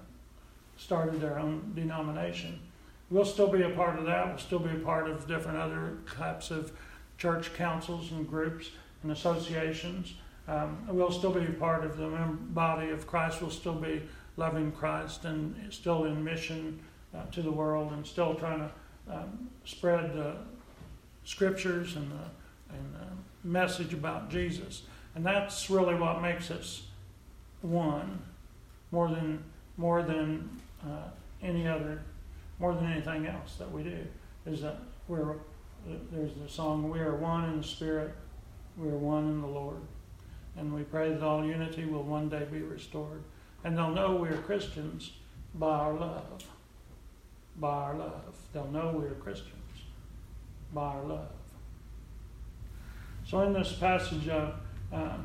started 0.78 1.20
their 1.20 1.40
own 1.40 1.72
denomination. 1.74 2.60
We'll 3.10 3.26
still 3.26 3.48
be 3.48 3.64
a 3.64 3.70
part 3.70 3.98
of 3.98 4.06
that. 4.06 4.28
We'll 4.28 4.38
still 4.38 4.60
be 4.60 4.72
a 4.72 4.80
part 4.80 5.10
of 5.10 5.28
different 5.28 5.58
other 5.58 5.98
types 6.16 6.52
of 6.52 6.72
church 7.18 7.54
councils 7.54 8.12
and 8.12 8.28
groups 8.28 8.70
and 9.02 9.12
associations. 9.12 10.16
Um, 10.48 10.86
we'll 10.90 11.12
still 11.12 11.32
be 11.32 11.46
a 11.46 11.54
part 11.54 11.86
of 11.86 11.98
the 11.98 12.10
body 12.50 12.90
of 12.90 13.08
Christ. 13.08 13.42
We'll 13.42 13.52
still 13.52 13.76
be 13.76 14.04
loving 14.36 14.72
Christ 14.74 15.26
and 15.26 15.56
still 15.72 16.06
in 16.06 16.24
mission 16.24 16.80
uh, 17.16 17.26
to 17.32 17.42
the 17.42 17.52
world 17.52 17.94
and 17.94 18.06
still 18.06 18.36
trying 18.36 18.60
to 18.60 18.72
um, 19.10 19.50
spread 19.66 20.14
the 20.14 20.38
scriptures 21.24 21.96
and 21.96 22.12
the, 22.12 22.76
and 22.76 22.96
the 22.96 23.48
message 23.48 23.94
about 23.94 24.30
Jesus. 24.30 24.84
And 25.16 25.26
that's 25.26 25.70
really 25.70 25.96
what 25.96 26.22
makes 26.22 26.50
us 26.50 26.84
one 27.62 28.20
more 28.92 29.10
than, 29.10 29.44
more 29.78 30.02
than 30.04 30.50
uh, 30.84 31.10
any 31.42 31.68
other, 31.68 32.02
more 32.60 32.74
than 32.74 32.92
anything 32.92 33.28
else 33.28 33.56
that 33.56 33.72
we 33.72 33.84
do. 33.84 33.98
Is 34.46 34.62
that 34.62 34.80
we're, 35.08 35.36
there's 36.12 36.34
the 36.42 36.50
song, 36.50 36.90
We 36.90 37.00
are 37.00 37.16
one 37.16 37.46
in 37.46 37.58
the 37.58 37.64
Spirit, 37.64 38.14
we 38.78 38.90
are 38.90 38.98
one 38.98 39.26
in 39.26 39.42
the 39.42 39.48
Lord. 39.48 39.82
And 40.56 40.74
we 40.74 40.84
pray 40.84 41.12
that 41.12 41.24
all 41.24 41.44
unity 41.44 41.86
will 41.86 42.04
one 42.04 42.30
day 42.30 42.46
be 42.52 42.60
restored. 42.60 43.24
And 43.64 43.78
they'll 43.78 43.90
know 43.90 44.16
we 44.16 44.30
are 44.30 44.38
Christians 44.38 45.12
by 45.56 45.76
our 45.80 45.94
love. 45.94 46.44
By 47.58 47.68
our 47.68 47.96
love. 47.96 48.36
They'll 48.54 48.68
know 48.68 48.96
we 48.98 49.06
are 49.06 49.16
Christians 49.16 49.54
by 50.74 50.82
our 50.82 51.04
love. 51.04 51.30
So 53.26 53.42
in 53.42 53.54
this 53.54 53.74
passage 53.74 54.28
of 54.28 54.56
uh, 54.92 55.18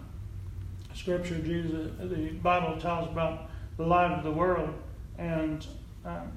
Scripture, 0.94 1.38
Jesus, 1.38 1.90
the 1.98 2.30
Bible 2.42 2.80
tells 2.80 3.08
about 3.08 3.50
the 3.76 3.86
light 3.86 4.12
of 4.12 4.24
the 4.24 4.30
world, 4.30 4.74
and 5.16 5.66
um, 6.04 6.32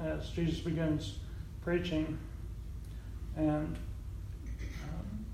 as 0.00 0.28
Jesus 0.30 0.60
begins 0.60 1.18
preaching, 1.62 2.18
and 3.36 3.76
um, 4.84 5.26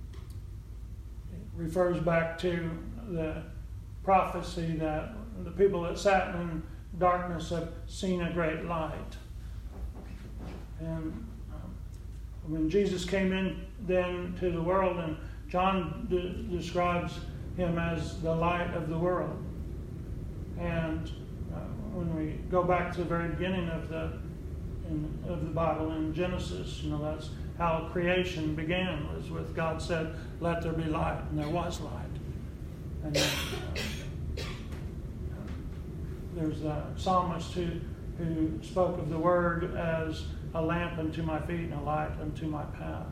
refers 1.56 1.98
back 2.00 2.38
to 2.38 2.70
the 3.08 3.42
prophecy 4.04 4.76
that 4.78 5.14
the 5.44 5.50
people 5.50 5.82
that 5.82 5.98
sat 5.98 6.34
in 6.34 6.62
darkness 6.98 7.50
have 7.50 7.70
seen 7.86 8.22
a 8.22 8.32
great 8.32 8.64
light. 8.64 9.16
And 10.82 11.26
um, 11.52 11.74
when 12.46 12.68
Jesus 12.68 13.04
came 13.04 13.32
in 13.32 13.64
then 13.86 14.36
to 14.40 14.50
the 14.50 14.60
world, 14.60 14.98
and 14.98 15.16
John 15.48 16.06
de- 16.10 16.56
describes 16.56 17.20
him 17.56 17.78
as 17.78 18.20
the 18.22 18.34
light 18.34 18.72
of 18.74 18.88
the 18.88 18.98
world. 18.98 19.36
And 20.58 21.10
uh, 21.54 21.58
when 21.92 22.16
we 22.16 22.38
go 22.50 22.62
back 22.62 22.92
to 22.92 22.98
the 22.98 23.04
very 23.04 23.28
beginning 23.28 23.68
of 23.68 23.88
the 23.88 24.12
in, 24.88 25.18
of 25.28 25.42
the 25.42 25.50
Bible 25.50 25.92
in 25.92 26.12
Genesis, 26.14 26.82
you 26.82 26.90
know 26.90 27.02
that's 27.02 27.30
how 27.58 27.88
creation 27.92 28.54
began 28.54 29.14
was 29.14 29.30
with 29.30 29.54
God 29.54 29.80
said, 29.80 30.14
"Let 30.40 30.62
there 30.62 30.72
be 30.72 30.84
light," 30.84 31.22
and 31.30 31.38
there 31.38 31.48
was 31.48 31.80
light. 31.80 31.92
And 33.04 33.14
then, 33.14 33.30
uh, 34.38 34.42
there's 36.34 36.62
a 36.64 36.86
psalmist 36.96 37.52
who 37.52 37.68
who 38.18 38.58
spoke 38.62 38.98
of 38.98 39.10
the 39.10 39.18
word 39.18 39.74
as 39.76 40.24
a 40.54 40.62
lamp 40.62 40.98
unto 40.98 41.22
my 41.22 41.40
feet 41.40 41.70
and 41.70 41.74
a 41.74 41.80
light 41.82 42.10
unto 42.20 42.46
my 42.46 42.64
path. 42.64 43.06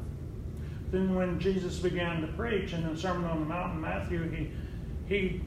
Then 0.91 1.15
when 1.15 1.39
Jesus 1.39 1.79
began 1.79 2.21
to 2.21 2.27
preach 2.29 2.73
in 2.73 2.87
the 2.87 3.01
Sermon 3.01 3.25
on 3.25 3.41
the 3.41 3.47
Mount 3.47 3.75
in 3.75 3.81
Matthew, 3.81 4.29
he 4.31 4.51
he 5.07 5.41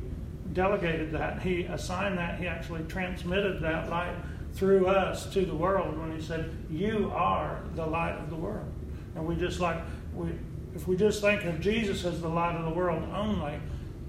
delegated 0.54 1.12
that. 1.14 1.42
He 1.42 1.64
assigned 1.64 2.18
that. 2.18 2.40
He 2.40 2.48
actually 2.48 2.84
transmitted 2.84 3.62
that 3.62 3.90
light 3.90 4.16
through 4.54 4.88
us 4.88 5.32
to 5.34 5.46
the 5.46 5.56
world 5.56 5.98
when 5.98 6.16
he 6.16 6.22
said, 6.22 6.56
"You 6.70 7.12
are 7.14 7.62
the 7.76 7.86
light 7.86 8.16
of 8.16 8.30
the 8.30 8.36
world." 8.36 8.72
And 9.16 9.26
we 9.26 9.36
just 9.36 9.60
like 9.60 9.78
we, 10.16 10.30
if 10.76 10.88
we 10.88 10.96
just 10.96 11.22
think 11.22 11.44
of 11.46 11.60
Jesus 11.60 12.06
as 12.06 12.22
the 12.22 12.30
light 12.30 12.56
of 12.56 12.66
the 12.66 12.72
world 12.72 13.04
only, 13.14 13.60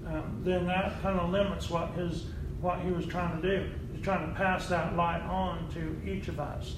um, 0.07 0.41
then 0.43 0.65
that 0.67 1.01
kind 1.01 1.19
of 1.19 1.31
limits 1.31 1.69
what 1.69 1.91
his 1.91 2.25
what 2.61 2.79
he 2.79 2.91
was 2.91 3.05
trying 3.05 3.41
to 3.41 3.59
do. 3.59 3.69
He's 3.93 4.03
trying 4.03 4.27
to 4.27 4.33
pass 4.35 4.67
that 4.67 4.95
light 4.95 5.21
on 5.21 5.69
to 5.73 6.09
each 6.09 6.27
of 6.27 6.39
us, 6.39 6.77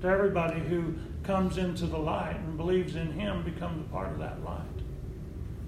to 0.00 0.06
everybody 0.06 0.60
who 0.60 0.94
comes 1.22 1.58
into 1.58 1.86
the 1.86 1.98
light 1.98 2.36
and 2.36 2.56
believes 2.56 2.96
in 2.96 3.12
him 3.12 3.42
becomes 3.42 3.84
a 3.84 3.88
part 3.90 4.10
of 4.12 4.18
that 4.18 4.42
light. 4.44 4.62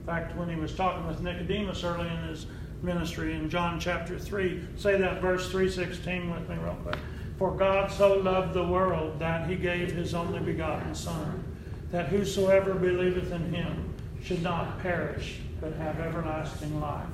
In 0.00 0.06
fact, 0.06 0.36
when 0.36 0.48
he 0.48 0.56
was 0.56 0.74
talking 0.74 1.06
with 1.06 1.20
Nicodemus 1.20 1.84
early 1.84 2.08
in 2.08 2.28
his 2.28 2.46
ministry 2.82 3.34
in 3.34 3.50
John 3.50 3.78
chapter 3.78 4.18
3, 4.18 4.60
say 4.76 4.96
that 4.96 5.20
verse 5.20 5.50
316 5.50 6.30
with 6.30 6.48
me 6.48 6.56
real 6.62 6.76
quick. 6.82 6.96
For 7.38 7.52
God 7.52 7.90
so 7.90 8.14
loved 8.18 8.54
the 8.54 8.66
world 8.66 9.18
that 9.18 9.48
he 9.48 9.56
gave 9.56 9.92
his 9.92 10.14
only 10.14 10.40
begotten 10.40 10.94
Son, 10.94 11.44
that 11.90 12.08
whosoever 12.08 12.74
believeth 12.74 13.32
in 13.32 13.52
him 13.52 13.94
should 14.22 14.42
not 14.42 14.80
perish, 14.80 15.40
but 15.60 15.72
have 15.74 15.98
everlasting 16.00 16.80
life. 16.80 17.06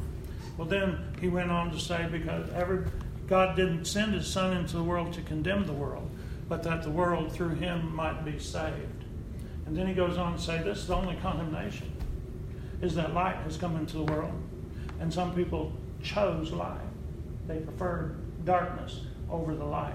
Well, 0.57 0.67
then 0.67 0.99
he 1.21 1.29
went 1.29 1.51
on 1.51 1.71
to 1.71 1.79
say, 1.79 2.09
because 2.11 2.49
every, 2.55 2.85
God 3.27 3.57
didn't 3.57 3.85
send 3.85 4.15
his 4.15 4.27
Son 4.27 4.57
into 4.57 4.77
the 4.77 4.83
world 4.83 5.13
to 5.15 5.23
condemn 5.23 5.67
the 5.67 5.73
world, 5.73 6.11
but 6.49 6.63
that 6.63 6.83
the 6.83 6.91
world 6.91 7.33
through 7.33 7.55
him 7.55 7.95
might 7.95 8.25
be 8.25 8.39
saved. 8.39 9.05
And 9.67 9.77
then 9.77 9.87
he 9.87 9.95
goes 9.95 10.17
on 10.17 10.37
to 10.37 10.43
say, 10.43 10.63
This 10.63 10.79
is 10.79 10.87
the 10.87 10.95
only 10.95 11.17
condemnation, 11.17 11.93
is 12.81 12.95
that 12.95 13.15
light 13.15 13.37
has 13.39 13.57
come 13.57 13.77
into 13.77 13.97
the 13.97 14.05
world. 14.05 14.33
And 15.01 15.13
some 15.13 15.35
people 15.35 15.73
chose 16.03 16.53
light. 16.53 16.79
They 17.47 17.59
preferred 17.59 18.17
darkness 18.45 19.01
over 19.31 19.55
the 19.55 19.65
light. 19.65 19.95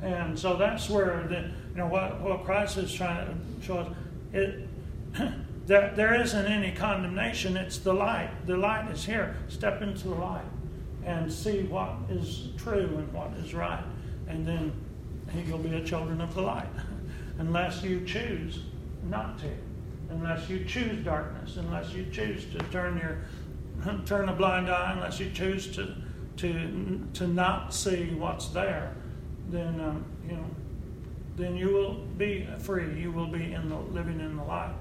And 0.00 0.38
so 0.38 0.56
that's 0.56 0.88
where 0.88 1.26
the, 1.28 1.50
you 1.72 1.76
know 1.76 1.88
what, 1.88 2.20
what 2.20 2.44
Christ 2.44 2.76
is 2.76 2.92
trying 2.92 3.26
to 3.26 3.66
show 3.66 3.78
us. 3.78 3.96
It, 4.32 4.68
there, 5.66 5.92
there 5.94 6.20
isn't 6.20 6.46
any 6.46 6.72
condemnation, 6.72 7.56
it's 7.56 7.78
the 7.78 7.92
light. 7.92 8.30
The 8.46 8.56
light 8.56 8.90
is 8.90 9.04
here. 9.04 9.36
Step 9.48 9.82
into 9.82 10.08
the 10.08 10.14
light 10.14 10.44
and 11.04 11.32
see 11.32 11.62
what 11.62 11.94
is 12.10 12.48
true 12.58 12.96
and 12.98 13.12
what 13.12 13.32
is 13.42 13.54
right. 13.54 13.82
And 14.28 14.46
then 14.46 14.72
you'll 15.34 15.58
be 15.58 15.74
a 15.74 15.84
children 15.84 16.20
of 16.20 16.34
the 16.34 16.42
light. 16.42 16.68
unless 17.38 17.82
you 17.82 18.04
choose 18.04 18.60
not 19.04 19.38
to. 19.38 19.50
Unless 20.10 20.48
you 20.48 20.64
choose 20.64 21.04
darkness, 21.04 21.56
unless 21.56 21.92
you 21.92 22.06
choose 22.10 22.44
to 22.46 22.58
turn 22.70 22.98
your 22.98 23.18
turn 24.06 24.28
a 24.28 24.32
blind 24.32 24.68
eye, 24.68 24.92
unless 24.92 25.20
you 25.20 25.30
choose 25.30 25.74
to 25.76 25.94
to 26.36 27.06
to 27.14 27.26
not 27.26 27.74
see 27.74 28.06
what's 28.16 28.48
there, 28.48 28.94
then 29.50 29.80
um, 29.80 30.04
you 30.26 30.32
know, 30.32 30.46
then 31.36 31.56
you 31.56 31.68
will 31.68 31.94
be 32.16 32.48
free. 32.58 32.98
You 32.98 33.12
will 33.12 33.26
be 33.26 33.52
in 33.52 33.68
the 33.68 33.76
living 33.76 34.20
in 34.20 34.36
the 34.36 34.44
light. 34.44 34.74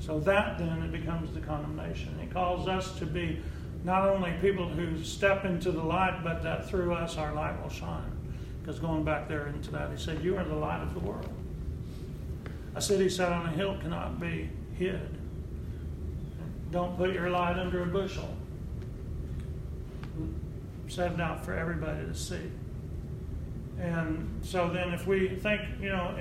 So 0.00 0.18
that 0.20 0.58
then 0.58 0.82
it 0.82 0.90
becomes 0.90 1.32
the 1.32 1.40
condemnation. 1.40 2.18
It 2.20 2.32
calls 2.32 2.66
us 2.66 2.98
to 2.98 3.06
be 3.06 3.40
not 3.84 4.08
only 4.08 4.32
people 4.40 4.68
who 4.68 5.02
step 5.04 5.44
into 5.44 5.70
the 5.70 5.82
light, 5.82 6.22
but 6.24 6.42
that 6.42 6.68
through 6.68 6.94
us 6.94 7.18
our 7.18 7.34
light 7.34 7.60
will 7.62 7.70
shine. 7.70 8.11
Because 8.62 8.78
going 8.78 9.02
back 9.02 9.28
there 9.28 9.48
into 9.48 9.72
that, 9.72 9.90
he 9.90 9.96
said, 9.96 10.22
You 10.22 10.36
are 10.36 10.44
the 10.44 10.54
light 10.54 10.82
of 10.82 10.94
the 10.94 11.00
world. 11.00 11.28
A 12.74 12.80
city 12.80 13.08
set 13.08 13.32
on 13.32 13.46
a 13.46 13.50
hill 13.50 13.76
cannot 13.80 14.20
be 14.20 14.48
hid. 14.78 15.18
Don't 16.70 16.96
put 16.96 17.12
your 17.12 17.28
light 17.28 17.58
under 17.58 17.82
a 17.82 17.86
bushel. 17.86 18.34
Set 20.88 21.12
it 21.12 21.20
out 21.20 21.44
for 21.44 21.54
everybody 21.54 22.06
to 22.06 22.14
see. 22.14 22.50
And 23.78 24.40
so 24.42 24.70
then, 24.70 24.92
if 24.92 25.06
we 25.06 25.28
think, 25.28 25.62
you 25.80 25.88
know, 25.88 26.14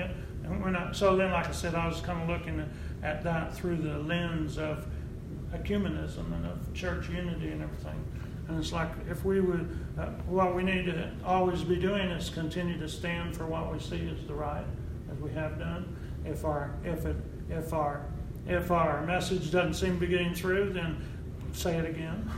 and 0.43 0.63
we're 0.63 0.71
not, 0.71 0.95
so 0.95 1.15
then, 1.15 1.31
like 1.31 1.47
I 1.47 1.51
said, 1.51 1.75
I 1.75 1.87
was 1.87 2.01
kind 2.01 2.21
of 2.23 2.27
looking 2.27 2.67
at 3.03 3.23
that 3.23 3.53
through 3.55 3.77
the 3.77 3.99
lens 3.99 4.57
of 4.57 4.87
ecumenism 5.53 6.33
and 6.33 6.45
of 6.45 6.73
church 6.73 7.09
unity 7.09 7.49
and 7.49 7.61
everything. 7.61 8.03
And 8.51 8.59
it's 8.59 8.73
like 8.73 8.89
if 9.09 9.23
we 9.23 9.39
would, 9.39 9.79
uh, 9.97 10.07
what 10.27 10.53
we 10.53 10.61
need 10.61 10.85
to 10.87 11.09
always 11.23 11.63
be 11.63 11.77
doing 11.77 12.09
is 12.09 12.29
continue 12.29 12.77
to 12.79 12.89
stand 12.89 13.33
for 13.33 13.45
what 13.45 13.71
we 13.71 13.79
see 13.79 14.11
as 14.13 14.27
the 14.27 14.33
right, 14.33 14.65
as 15.09 15.17
we 15.19 15.31
have 15.31 15.57
done. 15.57 15.95
If 16.25 16.43
our 16.43 16.75
if 16.83 17.05
it 17.05 17.15
if 17.49 17.71
our 17.71 18.05
if 18.45 18.69
our 18.69 19.05
message 19.05 19.51
doesn't 19.51 19.75
seem 19.75 19.93
to 19.93 19.99
be 20.01 20.07
getting 20.07 20.35
through, 20.35 20.73
then 20.73 20.97
say 21.53 21.77
it 21.77 21.85
again. 21.85 22.29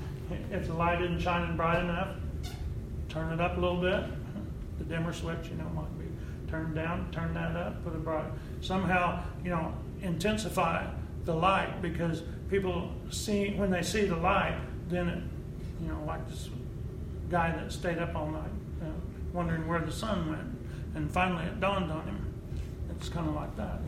if 0.50 0.66
the 0.66 0.74
light 0.74 1.00
isn't 1.00 1.20
shining 1.20 1.56
bright 1.56 1.82
enough, 1.82 2.16
turn 3.08 3.32
it 3.32 3.40
up 3.40 3.56
a 3.56 3.60
little 3.60 3.80
bit. 3.80 4.04
The 4.76 4.84
dimmer 4.84 5.14
switch, 5.14 5.48
you 5.48 5.56
know, 5.56 5.70
might 5.70 5.98
be 5.98 6.04
turned 6.50 6.74
down. 6.74 7.10
Turn 7.12 7.32
that 7.32 7.56
up. 7.56 7.82
Put 7.82 7.94
it 7.94 8.04
bright. 8.04 8.30
Somehow, 8.60 9.22
you 9.42 9.48
know, 9.48 9.72
intensify 10.02 10.86
the 11.24 11.34
light 11.34 11.80
because 11.80 12.24
people 12.50 12.92
see 13.08 13.54
when 13.54 13.70
they 13.70 13.82
see 13.82 14.04
the 14.04 14.16
light, 14.16 14.58
then 14.90 15.08
it 15.08 15.22
you 15.82 15.88
know, 15.88 16.02
like 16.06 16.28
this 16.28 16.48
guy 17.30 17.50
that 17.50 17.72
stayed 17.72 17.98
up 17.98 18.14
all 18.14 18.28
night 18.28 18.50
uh, 18.82 18.86
wondering 19.32 19.66
where 19.66 19.80
the 19.80 19.92
sun 19.92 20.30
went, 20.30 20.58
and 20.94 21.10
finally 21.10 21.44
it 21.44 21.60
dawned 21.60 21.90
on 21.90 22.04
him. 22.04 22.34
It's 22.90 23.08
kind 23.08 23.28
of 23.28 23.34
like 23.34 23.56
that. 23.56 23.80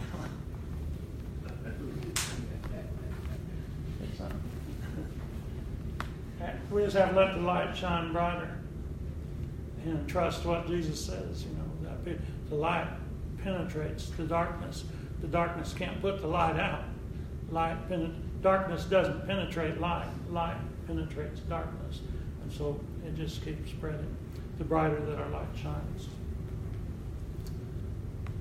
we 6.71 6.83
just 6.83 6.97
have 6.97 7.11
to 7.11 7.17
let 7.17 7.35
the 7.35 7.41
light 7.41 7.77
shine 7.77 8.13
brighter 8.13 8.59
and 9.85 10.09
trust 10.09 10.45
what 10.45 10.67
Jesus 10.67 11.05
says. 11.05 11.45
You 11.45 11.51
know 11.51 11.91
that 12.05 12.19
the 12.49 12.55
light 12.55 12.89
penetrates 13.43 14.09
the 14.11 14.25
darkness. 14.25 14.85
The 15.21 15.29
darkness 15.29 15.73
can't 15.73 16.01
put 16.03 16.21
the 16.21 16.27
light 16.27 16.59
out. 16.59 16.83
Light 17.51 17.77
darkness 18.43 18.85
doesn't 18.85 19.27
penetrate 19.27 19.81
light. 19.81 20.09
Light 20.31 20.57
penetrates 20.87 21.41
darkness, 21.41 22.01
and 22.43 22.53
so 22.53 22.81
it 23.07 23.15
just 23.15 23.45
keeps 23.45 23.71
spreading. 23.71 24.17
The 24.59 24.65
brighter 24.65 25.01
that 25.01 25.19
our 25.19 25.29
light 25.31 25.49
shines, 25.61 26.09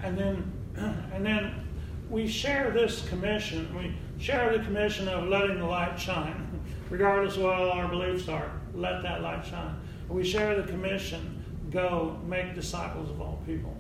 and 0.02 0.18
then 0.18 0.52
and 0.76 1.26
then 1.26 1.68
we 2.10 2.28
share 2.28 2.72
this 2.72 3.08
commission. 3.10 3.76
We 3.76 3.96
share 4.22 4.56
the 4.58 4.64
commission 4.64 5.08
of 5.08 5.28
letting 5.28 5.60
the 5.60 5.66
light 5.66 6.00
shine, 6.00 6.62
regardless 6.90 7.38
of 7.38 7.44
what 7.44 7.54
all 7.54 7.72
our 7.72 7.88
beliefs 7.88 8.28
are. 8.28 8.52
Let 8.76 9.02
that 9.04 9.22
light 9.22 9.46
shine. 9.46 9.76
We 10.10 10.24
share 10.24 10.60
the 10.62 10.72
commission. 10.72 11.44
Go 11.72 12.20
make 12.28 12.54
disciples 12.54 13.10
of 13.10 13.20
all 13.20 13.42
people. 13.46 13.76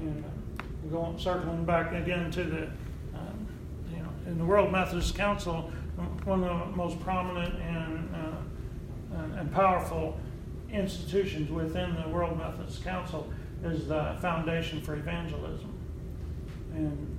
And 0.00 0.24
uh, 0.24 0.88
going 0.90 1.18
circling 1.18 1.64
back 1.64 1.92
again 1.92 2.30
to 2.30 2.44
the, 2.44 2.62
um, 3.14 3.48
you 3.90 3.98
know, 3.98 4.08
in 4.26 4.38
the 4.38 4.44
World 4.44 4.70
Methodist 4.70 5.16
Council, 5.16 5.70
one 5.96 6.44
of 6.44 6.70
the 6.70 6.76
most 6.76 7.00
prominent 7.00 7.54
and, 7.60 8.14
uh, 8.14 9.38
and 9.40 9.52
powerful 9.52 10.18
institutions 10.70 11.50
within 11.50 11.96
the 12.02 12.08
World 12.08 12.38
Methodist 12.38 12.84
Council 12.84 13.32
is 13.64 13.88
the 13.88 14.16
Foundation 14.20 14.80
for 14.82 14.94
Evangelism. 14.94 15.72
And, 16.74 17.16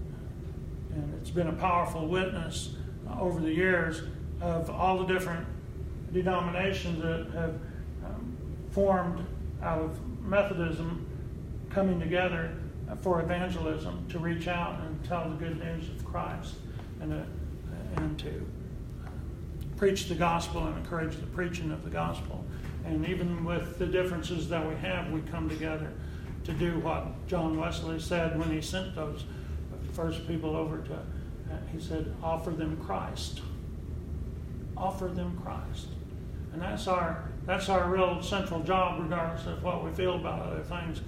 and 0.93 1.13
it's 1.19 1.31
been 1.31 1.47
a 1.47 1.53
powerful 1.53 2.07
witness 2.07 2.75
over 3.19 3.39
the 3.39 3.51
years 3.51 4.03
of 4.41 4.69
all 4.69 4.99
the 4.99 5.11
different 5.11 5.45
denominations 6.13 7.01
that 7.01 7.27
have 7.33 7.55
um, 8.05 8.37
formed 8.71 9.25
out 9.63 9.79
of 9.79 9.99
Methodism 10.21 11.05
coming 11.69 11.99
together 11.99 12.53
for 13.01 13.21
evangelism 13.21 14.05
to 14.09 14.19
reach 14.19 14.47
out 14.47 14.79
and 14.81 15.03
tell 15.03 15.29
the 15.29 15.35
good 15.35 15.59
news 15.59 15.89
of 15.89 16.05
Christ 16.05 16.55
and 17.01 17.11
to, 17.11 17.25
and 17.97 18.17
to 18.19 18.45
preach 19.77 20.07
the 20.07 20.15
gospel 20.15 20.65
and 20.65 20.77
encourage 20.77 21.15
the 21.15 21.27
preaching 21.27 21.71
of 21.71 21.83
the 21.83 21.89
gospel. 21.89 22.43
And 22.85 23.07
even 23.07 23.45
with 23.45 23.77
the 23.77 23.85
differences 23.85 24.49
that 24.49 24.67
we 24.67 24.75
have, 24.75 25.11
we 25.11 25.21
come 25.21 25.49
together 25.49 25.91
to 26.45 26.53
do 26.53 26.79
what 26.79 27.27
John 27.27 27.57
Wesley 27.57 27.99
said 27.99 28.39
when 28.39 28.51
he 28.51 28.61
sent 28.61 28.95
those 28.95 29.25
first 29.93 30.27
people 30.27 30.55
over 30.55 30.77
to, 30.79 30.99
he 31.71 31.79
said, 31.79 32.13
offer 32.23 32.51
them 32.51 32.77
Christ. 32.77 33.41
Offer 34.75 35.07
them 35.07 35.39
Christ. 35.43 35.87
And 36.53 36.61
that's 36.61 36.87
our, 36.87 37.29
that's 37.45 37.69
our 37.69 37.89
real 37.89 38.21
central 38.21 38.61
job, 38.61 39.01
regardless 39.01 39.45
of 39.47 39.63
what 39.63 39.83
we 39.83 39.91
feel 39.91 40.15
about 40.15 40.41
other 40.41 40.63
things 40.63 41.01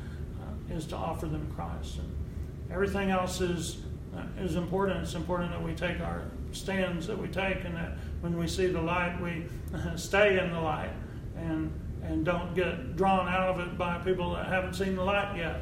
is 0.69 0.85
to 0.87 0.95
offer 0.95 1.25
them 1.25 1.51
Christ. 1.55 1.97
And 1.97 2.71
everything 2.71 3.09
else 3.09 3.41
is 3.41 3.77
uh, 4.15 4.23
is 4.39 4.55
important. 4.55 5.03
It's 5.03 5.13
important 5.13 5.51
that 5.51 5.61
we 5.61 5.73
take 5.73 5.99
our 5.99 6.23
stands 6.51 7.05
that 7.07 7.17
we 7.17 7.27
take, 7.27 7.63
and 7.63 7.75
that 7.75 7.97
when 8.21 8.37
we 8.37 8.47
see 8.47 8.67
the 8.67 8.81
light, 8.81 9.19
we 9.21 9.45
stay 9.95 10.39
in 10.39 10.51
the 10.51 10.59
light, 10.59 10.91
and 11.37 11.71
and 12.03 12.25
don't 12.25 12.55
get 12.55 12.95
drawn 12.95 13.27
out 13.27 13.49
of 13.49 13.59
it 13.59 13.77
by 13.77 13.97
people 13.99 14.33
that 14.33 14.47
haven't 14.47 14.73
seen 14.73 14.95
the 14.95 15.03
light 15.03 15.37
yet. 15.37 15.61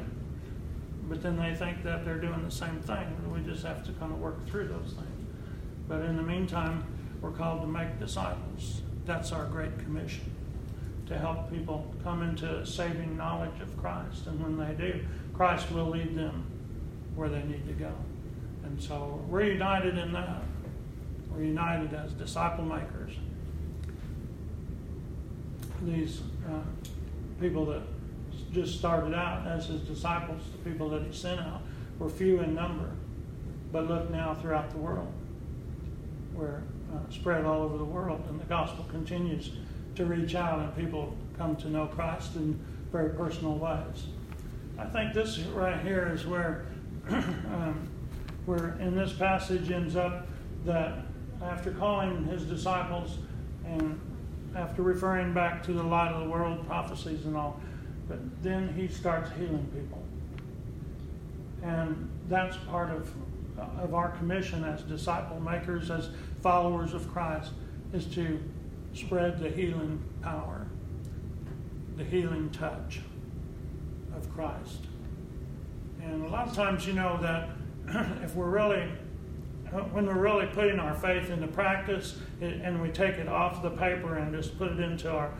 But 1.08 1.22
then 1.22 1.36
they 1.36 1.54
think 1.54 1.82
that 1.84 2.04
they're 2.04 2.20
doing 2.20 2.42
the 2.44 2.50
same 2.50 2.80
thing. 2.80 3.06
We 3.32 3.40
just 3.40 3.64
have 3.64 3.84
to 3.86 3.92
kind 3.92 4.12
of 4.12 4.20
work 4.20 4.46
through 4.46 4.68
those 4.68 4.92
things. 4.92 5.26
But 5.88 6.02
in 6.02 6.16
the 6.16 6.22
meantime, 6.22 6.84
we're 7.20 7.32
called 7.32 7.62
to 7.62 7.66
make 7.66 7.98
disciples. 7.98 8.82
That's 9.04 9.32
our 9.32 9.46
great 9.46 9.78
commission 9.78 10.30
to 11.06 11.18
help 11.18 11.50
people 11.50 11.92
come 12.04 12.22
into 12.22 12.64
saving 12.66 13.16
knowledge 13.16 13.60
of 13.62 13.76
Christ. 13.78 14.26
And 14.26 14.40
when 14.42 14.58
they 14.58 14.74
do, 14.74 15.04
Christ 15.32 15.70
will 15.72 15.88
lead 15.88 16.14
them 16.14 16.44
where 17.14 17.30
they 17.30 17.42
need 17.42 17.66
to 17.66 17.72
go. 17.72 17.92
And 18.64 18.80
so 18.80 19.24
we're 19.28 19.44
united 19.44 19.96
in 19.96 20.12
that. 20.12 20.42
United 21.42 21.94
as 21.94 22.12
disciple 22.12 22.64
makers. 22.64 23.12
These 25.82 26.20
uh, 26.48 26.60
people 27.40 27.66
that 27.66 27.82
just 28.52 28.78
started 28.78 29.14
out 29.14 29.46
as 29.46 29.66
his 29.66 29.80
disciples, 29.82 30.42
the 30.52 30.70
people 30.70 30.88
that 30.90 31.02
he 31.02 31.12
sent 31.12 31.40
out, 31.40 31.62
were 31.98 32.08
few 32.08 32.40
in 32.40 32.54
number. 32.54 32.90
But 33.72 33.86
look 33.86 34.10
now 34.10 34.34
throughout 34.34 34.70
the 34.70 34.78
world. 34.78 35.12
We're 36.34 36.62
uh, 36.92 37.10
spread 37.10 37.44
all 37.44 37.62
over 37.62 37.76
the 37.76 37.84
world, 37.84 38.24
and 38.28 38.40
the 38.40 38.46
gospel 38.46 38.84
continues 38.90 39.50
to 39.96 40.06
reach 40.06 40.34
out 40.36 40.60
and 40.60 40.74
people 40.76 41.16
come 41.36 41.56
to 41.56 41.68
know 41.68 41.86
Christ 41.86 42.36
in 42.36 42.58
very 42.92 43.10
personal 43.10 43.56
ways. 43.56 44.06
I 44.78 44.84
think 44.86 45.12
this 45.12 45.40
right 45.40 45.80
here 45.80 46.10
is 46.14 46.24
where, 46.24 46.66
um, 47.10 47.88
where 48.46 48.76
in 48.78 48.96
this 48.96 49.12
passage 49.12 49.70
ends 49.70 49.96
up 49.96 50.28
that 50.64 51.00
after 51.42 51.70
calling 51.72 52.24
his 52.24 52.42
disciples 52.44 53.18
and 53.64 54.00
after 54.56 54.82
referring 54.82 55.32
back 55.34 55.62
to 55.62 55.72
the 55.72 55.82
light 55.82 56.12
of 56.12 56.24
the 56.24 56.30
world, 56.30 56.66
prophecies 56.66 57.24
and 57.26 57.36
all, 57.36 57.60
but 58.08 58.18
then 58.42 58.72
he 58.74 58.88
starts 58.88 59.30
healing 59.32 59.66
people. 59.74 60.02
And 61.62 62.08
that's 62.28 62.56
part 62.68 62.90
of, 62.90 63.12
of 63.80 63.94
our 63.94 64.10
commission 64.12 64.64
as 64.64 64.82
disciple 64.82 65.40
makers, 65.40 65.90
as 65.90 66.10
followers 66.42 66.94
of 66.94 67.10
Christ, 67.12 67.52
is 67.92 68.06
to 68.06 68.40
spread 68.94 69.38
the 69.38 69.50
healing 69.50 70.02
power, 70.22 70.66
the 71.96 72.04
healing 72.04 72.50
touch 72.50 73.00
of 74.16 74.32
Christ. 74.34 74.80
And 76.02 76.24
a 76.24 76.28
lot 76.28 76.48
of 76.48 76.54
times, 76.54 76.86
you 76.86 76.94
know, 76.94 77.18
that 77.20 77.50
if 78.24 78.34
we're 78.34 78.50
really, 78.50 78.88
when 79.72 80.06
we're 80.06 80.18
really 80.18 80.46
putting 80.46 80.78
our 80.78 80.94
faith 80.94 81.30
into 81.30 81.46
practice 81.46 82.18
and 82.40 82.80
we 82.80 82.88
take 82.90 83.16
it 83.16 83.28
off 83.28 83.62
the 83.62 83.70
paper 83.70 84.16
and 84.16 84.34
just 84.34 84.58
put 84.58 84.72
it 84.72 84.80
into 84.80 85.10
our, 85.10 85.32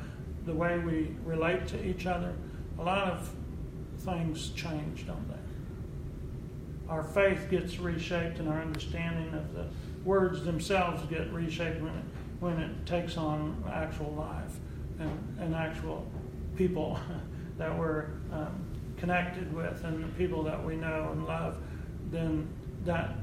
the 0.47 0.55
way 0.55 0.79
we 0.79 1.14
relate 1.25 1.67
to 1.69 1.85
each 1.85 2.07
other, 2.07 2.35
a 2.79 2.83
lot 2.83 3.09
of 3.09 3.31
things 3.99 4.51
change, 4.51 5.07
don't 5.07 5.29
they? 5.29 5.35
Our 6.88 7.03
faith 7.03 7.49
gets 7.51 7.79
reshaped 7.79 8.38
and 8.38 8.49
our 8.49 8.61
understanding 8.61 9.35
of 9.35 9.53
the 9.55 9.67
words 10.05 10.45
themselves 10.45 11.03
get 11.11 11.33
reshaped 11.33 11.83
when 11.83 11.95
it 11.95 12.05
when 12.41 12.59
it 12.59 12.87
takes 12.87 13.17
on 13.17 13.62
actual 13.73 14.12
life 14.12 14.55
and, 15.01 15.38
and 15.41 15.55
actual 15.55 16.07
people 16.57 16.99
that 17.59 17.77
we're 17.77 18.07
um, 18.33 18.64
connected 18.97 19.53
with 19.53 19.83
and 19.85 20.05
the 20.05 20.09
people 20.09 20.43
that 20.45 20.62
we 20.62 20.77
know 20.77 21.09
and 21.12 21.27
love, 21.27 21.59
then 22.11 22.47
that 22.85 23.17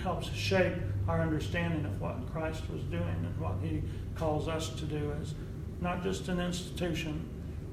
helps 0.00 0.32
shape 0.32 0.74
our 1.08 1.20
understanding 1.20 1.84
of 1.84 2.00
what 2.00 2.30
Christ 2.32 2.62
was 2.70 2.82
doing 2.84 3.02
and 3.02 3.40
what 3.40 3.54
he 3.62 3.82
calls 4.14 4.48
us 4.48 4.70
to 4.70 4.84
do 4.84 5.12
as 5.20 5.34
not 5.80 6.02
just 6.02 6.28
an 6.28 6.40
institution 6.40 7.28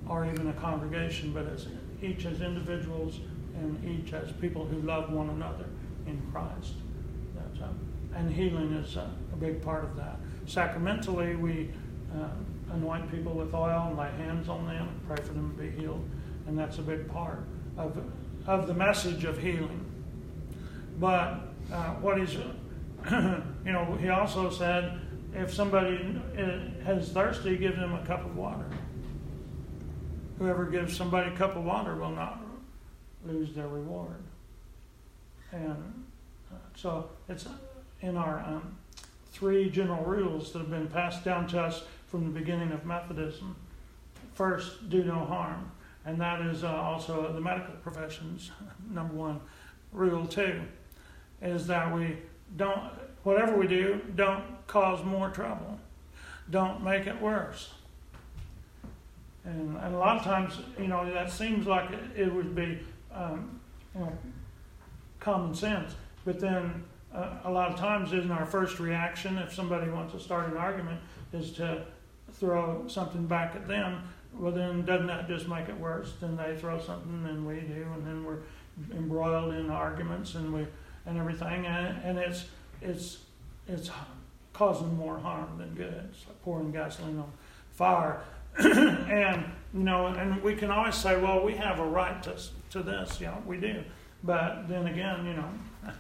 or 0.08 0.26
even 0.26 0.48
a 0.48 0.54
congregation, 0.54 1.34
but 1.34 1.48
as 1.48 1.68
each 2.02 2.26
as 2.26 2.42
individuals 2.42 3.20
and 3.56 3.84
each 3.84 4.14
as 4.14 4.32
people 4.34 4.66
who 4.66 4.82
love 4.82 5.12
one 5.12 5.30
another 5.30 5.66
in 6.06 6.22
Christ. 6.32 6.74
Um, 7.64 7.80
and 8.14 8.32
healing 8.32 8.74
is 8.74 8.96
a, 8.96 9.10
a 9.34 9.36
big 9.38 9.62
part 9.62 9.84
of 9.84 9.96
that 9.96 10.20
sacramentally, 10.48 11.36
we 11.36 11.70
uh, 12.14 12.28
anoint 12.74 13.12
people 13.12 13.34
with 13.34 13.54
oil 13.54 13.88
and 13.88 13.98
lay 13.98 14.12
hands 14.18 14.50
on 14.50 14.66
them 14.66 14.88
and 14.88 15.08
pray 15.08 15.24
for 15.24 15.34
them 15.34 15.56
to 15.56 15.64
be 15.64 15.70
healed. 15.70 16.08
And 16.48 16.58
that's 16.58 16.78
a 16.78 16.82
big 16.82 17.10
part 17.10 17.40
of, 17.78 17.98
of 18.48 18.68
the 18.68 18.74
message 18.74 19.24
of 19.26 19.38
healing. 19.38 19.84
But 21.00 21.45
uh, 21.72 21.94
what 21.96 22.20
he's, 22.20 22.34
you 23.12 23.72
know, 23.72 23.98
he 24.00 24.10
also 24.10 24.50
said 24.50 25.00
if 25.34 25.54
somebody 25.54 26.22
is 26.38 27.10
thirsty, 27.10 27.58
give 27.58 27.76
them 27.76 27.94
a 27.94 28.06
cup 28.06 28.26
of 28.26 28.36
water. 28.36 28.66
Whoever 30.40 30.66
gives 30.66 30.96
somebody 30.96 31.34
a 31.34 31.38
cup 31.38 31.56
of 31.56 31.64
water 31.64 31.96
will 31.96 32.12
not 32.12 32.42
lose 33.26 33.54
their 33.54 33.68
reward. 33.68 34.24
And 35.52 36.06
uh, 36.52 36.56
so 36.76 37.10
it's 37.28 37.48
in 38.02 38.18
our 38.18 38.40
um, 38.40 38.78
three 39.32 39.70
general 39.70 40.04
rules 40.04 40.52
that 40.54 40.60
have 40.60 40.70
been 40.70 40.88
passed 40.88 41.24
down 41.24 41.48
to 41.48 41.62
us 41.62 41.84
from 42.08 42.24
the 42.24 42.40
beginning 42.40 42.72
of 42.72 42.86
Methodism. 42.86 43.56
First, 44.34 44.90
do 44.90 45.04
no 45.04 45.26
harm, 45.26 45.72
and 46.06 46.20
that 46.20 46.42
is 46.42 46.64
uh, 46.64 46.68
also 46.68 47.32
the 47.34 47.42
medical 47.42 47.74
profession's 47.76 48.52
number 48.90 49.14
one 49.14 49.40
rule 49.92 50.26
too, 50.26 50.62
is 51.42 51.68
that 51.68 51.94
we 51.94 52.18
don't 52.58 52.92
whatever 53.24 53.58
we 53.58 53.68
do 53.68 54.00
don't 54.16 54.44
cause 54.68 55.04
more 55.04 55.30
trouble. 55.30 55.80
don't 56.50 56.84
make 56.84 57.08
it 57.08 57.20
worse. 57.20 57.74
And, 59.44 59.78
and 59.78 59.96
a 59.96 59.98
lot 59.98 60.18
of 60.18 60.24
times, 60.24 60.60
you 60.80 60.88
know, 60.88 61.12
that 61.12 61.32
seems 61.32 61.68
like 61.68 61.90
it, 61.92 62.00
it 62.16 62.34
would 62.34 62.56
be, 62.56 62.80
um, 63.14 63.60
you 63.94 64.02
know, 64.02 64.18
common 65.20 65.54
sense. 65.54 65.96
But 66.24 66.40
then 66.40 66.84
uh, 67.14 67.38
a 67.44 67.52
lot 67.52 67.72
of 67.72 67.80
times, 67.80 68.14
isn't 68.14 68.32
our 68.32 68.46
first 68.46 68.80
reaction 68.80 69.38
if 69.38 69.54
somebody 69.54 69.90
wants 69.90 70.14
to 70.14 70.20
start 70.20 70.50
an 70.50 70.58
argument 70.58 71.00
is 71.34 71.52
to 71.54 71.86
throw 72.34 72.88
something 72.88 73.26
back 73.26 73.56
at 73.56 73.68
them? 73.68 74.04
Well, 74.34 74.52
then 74.52 74.86
doesn't 74.86 75.08
that 75.08 75.28
just 75.28 75.48
make 75.48 75.70
it 75.70 75.80
worse? 75.80 76.14
Then 76.20 76.36
they 76.36 76.58
throw 76.58 76.80
something, 76.80 77.26
and 77.28 77.48
we 77.48 77.62
do, 77.62 77.88
and 77.94 78.06
then 78.06 78.24
we're 78.24 78.40
embroiled 78.92 79.54
in 79.54 79.70
arguments 79.70 80.36
and 80.36 80.54
we 80.54 80.68
and 81.06 81.18
everything, 81.18 81.66
and, 81.66 82.02
and 82.04 82.18
it's 82.18 82.46
it's 82.82 83.20
it's 83.68 83.90
causing 84.54 84.96
more 84.96 85.20
harm 85.20 85.58
than 85.58 85.74
good. 85.76 86.10
It's 86.12 86.26
like 86.28 86.42
pouring 86.44 86.72
gasoline 86.72 87.20
on 87.20 87.32
fire. 87.72 88.22
and 88.58 89.46
you 89.74 89.84
know, 89.84 90.08
and 90.08 90.42
we 90.42 90.56
can 90.56 90.72
always 90.72 90.96
say, 90.96 91.20
well, 91.20 91.44
we 91.44 91.54
have 91.54 91.80
a 91.80 91.86
right 91.86 92.22
to 92.24 92.36
to 92.72 92.82
this. 92.82 93.20
Yeah, 93.20 93.36
we 93.46 93.58
do. 93.58 93.84
But 94.24 94.68
then 94.68 94.88
again, 94.88 95.26
you 95.26 95.34
know, 95.34 95.50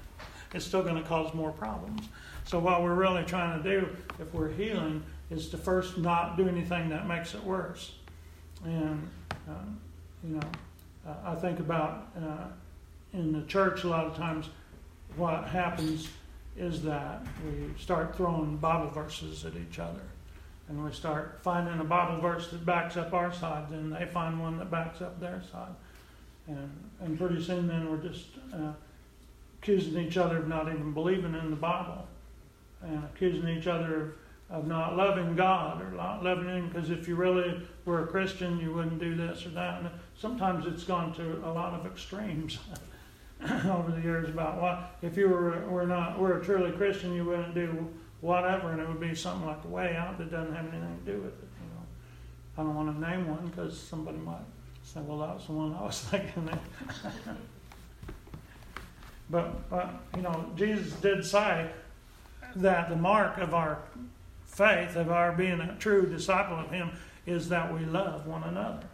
it's 0.53 0.65
still 0.65 0.83
going 0.83 0.95
to 0.95 1.07
cause 1.07 1.33
more 1.33 1.51
problems. 1.51 2.07
So 2.45 2.59
what 2.59 2.81
we're 2.83 2.95
really 2.95 3.23
trying 3.23 3.61
to 3.61 3.69
do, 3.69 3.87
if 4.19 4.33
we're 4.33 4.51
healing, 4.51 5.03
is 5.29 5.49
to 5.49 5.57
first 5.57 5.97
not 5.97 6.37
do 6.37 6.47
anything 6.47 6.89
that 6.89 7.07
makes 7.07 7.33
it 7.33 7.43
worse. 7.43 7.95
And 8.63 9.07
uh, 9.49 9.53
you 10.23 10.35
know, 10.35 10.47
uh, 11.07 11.13
I 11.25 11.35
think 11.35 11.59
about 11.59 12.09
uh, 12.17 12.47
in 13.13 13.31
the 13.31 13.41
church 13.47 13.83
a 13.83 13.87
lot 13.87 14.05
of 14.05 14.15
times 14.15 14.49
what 15.17 15.45
happens 15.47 16.09
is 16.57 16.81
that 16.83 17.25
we 17.45 17.73
start 17.81 18.15
throwing 18.15 18.57
Bible 18.57 18.89
verses 18.89 19.45
at 19.45 19.53
each 19.55 19.79
other. 19.79 20.01
And 20.67 20.83
we 20.83 20.91
start 20.91 21.39
finding 21.43 21.79
a 21.79 21.83
Bible 21.83 22.19
verse 22.21 22.49
that 22.49 22.65
backs 22.65 22.97
up 22.97 23.13
our 23.13 23.31
side, 23.31 23.65
then 23.69 23.91
they 23.91 24.05
find 24.05 24.39
one 24.39 24.57
that 24.57 24.71
backs 24.71 25.01
up 25.01 25.19
their 25.19 25.43
side. 25.51 25.75
And, 26.47 26.71
and 27.01 27.17
pretty 27.17 27.43
soon 27.43 27.67
then 27.67 27.89
we're 27.89 27.97
just 27.97 28.25
uh, 28.53 28.71
accusing 29.61 29.97
each 30.01 30.17
other 30.17 30.37
of 30.37 30.47
not 30.47 30.67
even 30.67 30.91
believing 30.91 31.35
in 31.35 31.49
the 31.49 31.55
Bible 31.55 32.07
and 32.81 33.03
accusing 33.03 33.47
each 33.49 33.67
other 33.67 34.01
of, 34.01 34.13
of 34.49 34.67
not 34.67 34.95
loving 34.95 35.35
God 35.35 35.81
or 35.81 35.91
not 35.91 36.23
loving 36.23 36.47
Him 36.47 36.69
because 36.69 36.89
if 36.89 37.07
you 37.07 37.15
really 37.15 37.61
were 37.83 38.03
a 38.03 38.07
Christian, 38.07 38.59
you 38.59 38.73
wouldn't 38.73 38.99
do 38.99 39.15
this 39.15 39.45
or 39.45 39.49
that. 39.49 39.81
And 39.81 39.89
sometimes 40.15 40.65
it's 40.65 40.83
gone 40.83 41.13
to 41.15 41.45
a 41.45 41.51
lot 41.51 41.73
of 41.73 41.85
extremes. 41.85 42.59
over 43.69 43.91
the 43.91 44.01
years 44.01 44.29
about 44.29 44.61
what 44.61 44.95
if 45.01 45.17
you 45.17 45.27
were 45.27 45.59
were 45.67 45.85
not 45.85 46.17
were 46.17 46.39
a 46.39 46.43
truly 46.43 46.71
Christian, 46.71 47.13
you 47.13 47.25
wouldn't 47.25 47.53
do 47.53 47.87
whatever, 48.21 48.71
and 48.71 48.81
it 48.81 48.87
would 48.87 48.99
be 48.99 49.13
something 49.13 49.45
like 49.45 49.61
the 49.61 49.67
way 49.67 49.95
out 49.95 50.17
that 50.17 50.31
doesn't 50.31 50.55
have 50.55 50.65
anything 50.65 50.99
to 51.05 51.11
do 51.11 51.19
with 51.19 51.33
it. 51.33 51.47
You 51.61 51.67
know, 51.73 51.83
I 52.57 52.63
don't 52.63 52.75
want 52.75 52.95
to 52.95 53.09
name 53.09 53.27
one 53.27 53.45
because 53.47 53.79
somebody 53.79 54.17
might 54.17 54.41
say, 54.83 55.01
"Well, 55.01 55.19
that 55.19 55.35
was 55.35 55.45
the 55.45 55.51
one 55.51 55.75
I 55.75 55.83
was 55.83 55.99
thinking." 56.01 56.49
but 59.29 59.69
but 59.69 59.89
you 60.15 60.21
know, 60.21 60.51
Jesus 60.55 60.93
did 60.93 61.25
say 61.25 61.69
that 62.55 62.89
the 62.89 62.95
mark 62.95 63.37
of 63.37 63.53
our 63.53 63.79
faith, 64.45 64.95
of 64.95 65.11
our 65.11 65.33
being 65.33 65.59
a 65.59 65.75
true 65.77 66.05
disciple 66.05 66.57
of 66.57 66.71
Him, 66.71 66.91
is 67.25 67.49
that 67.49 67.73
we 67.73 67.83
love 67.85 68.25
one 68.25 68.43
another. 68.43 68.87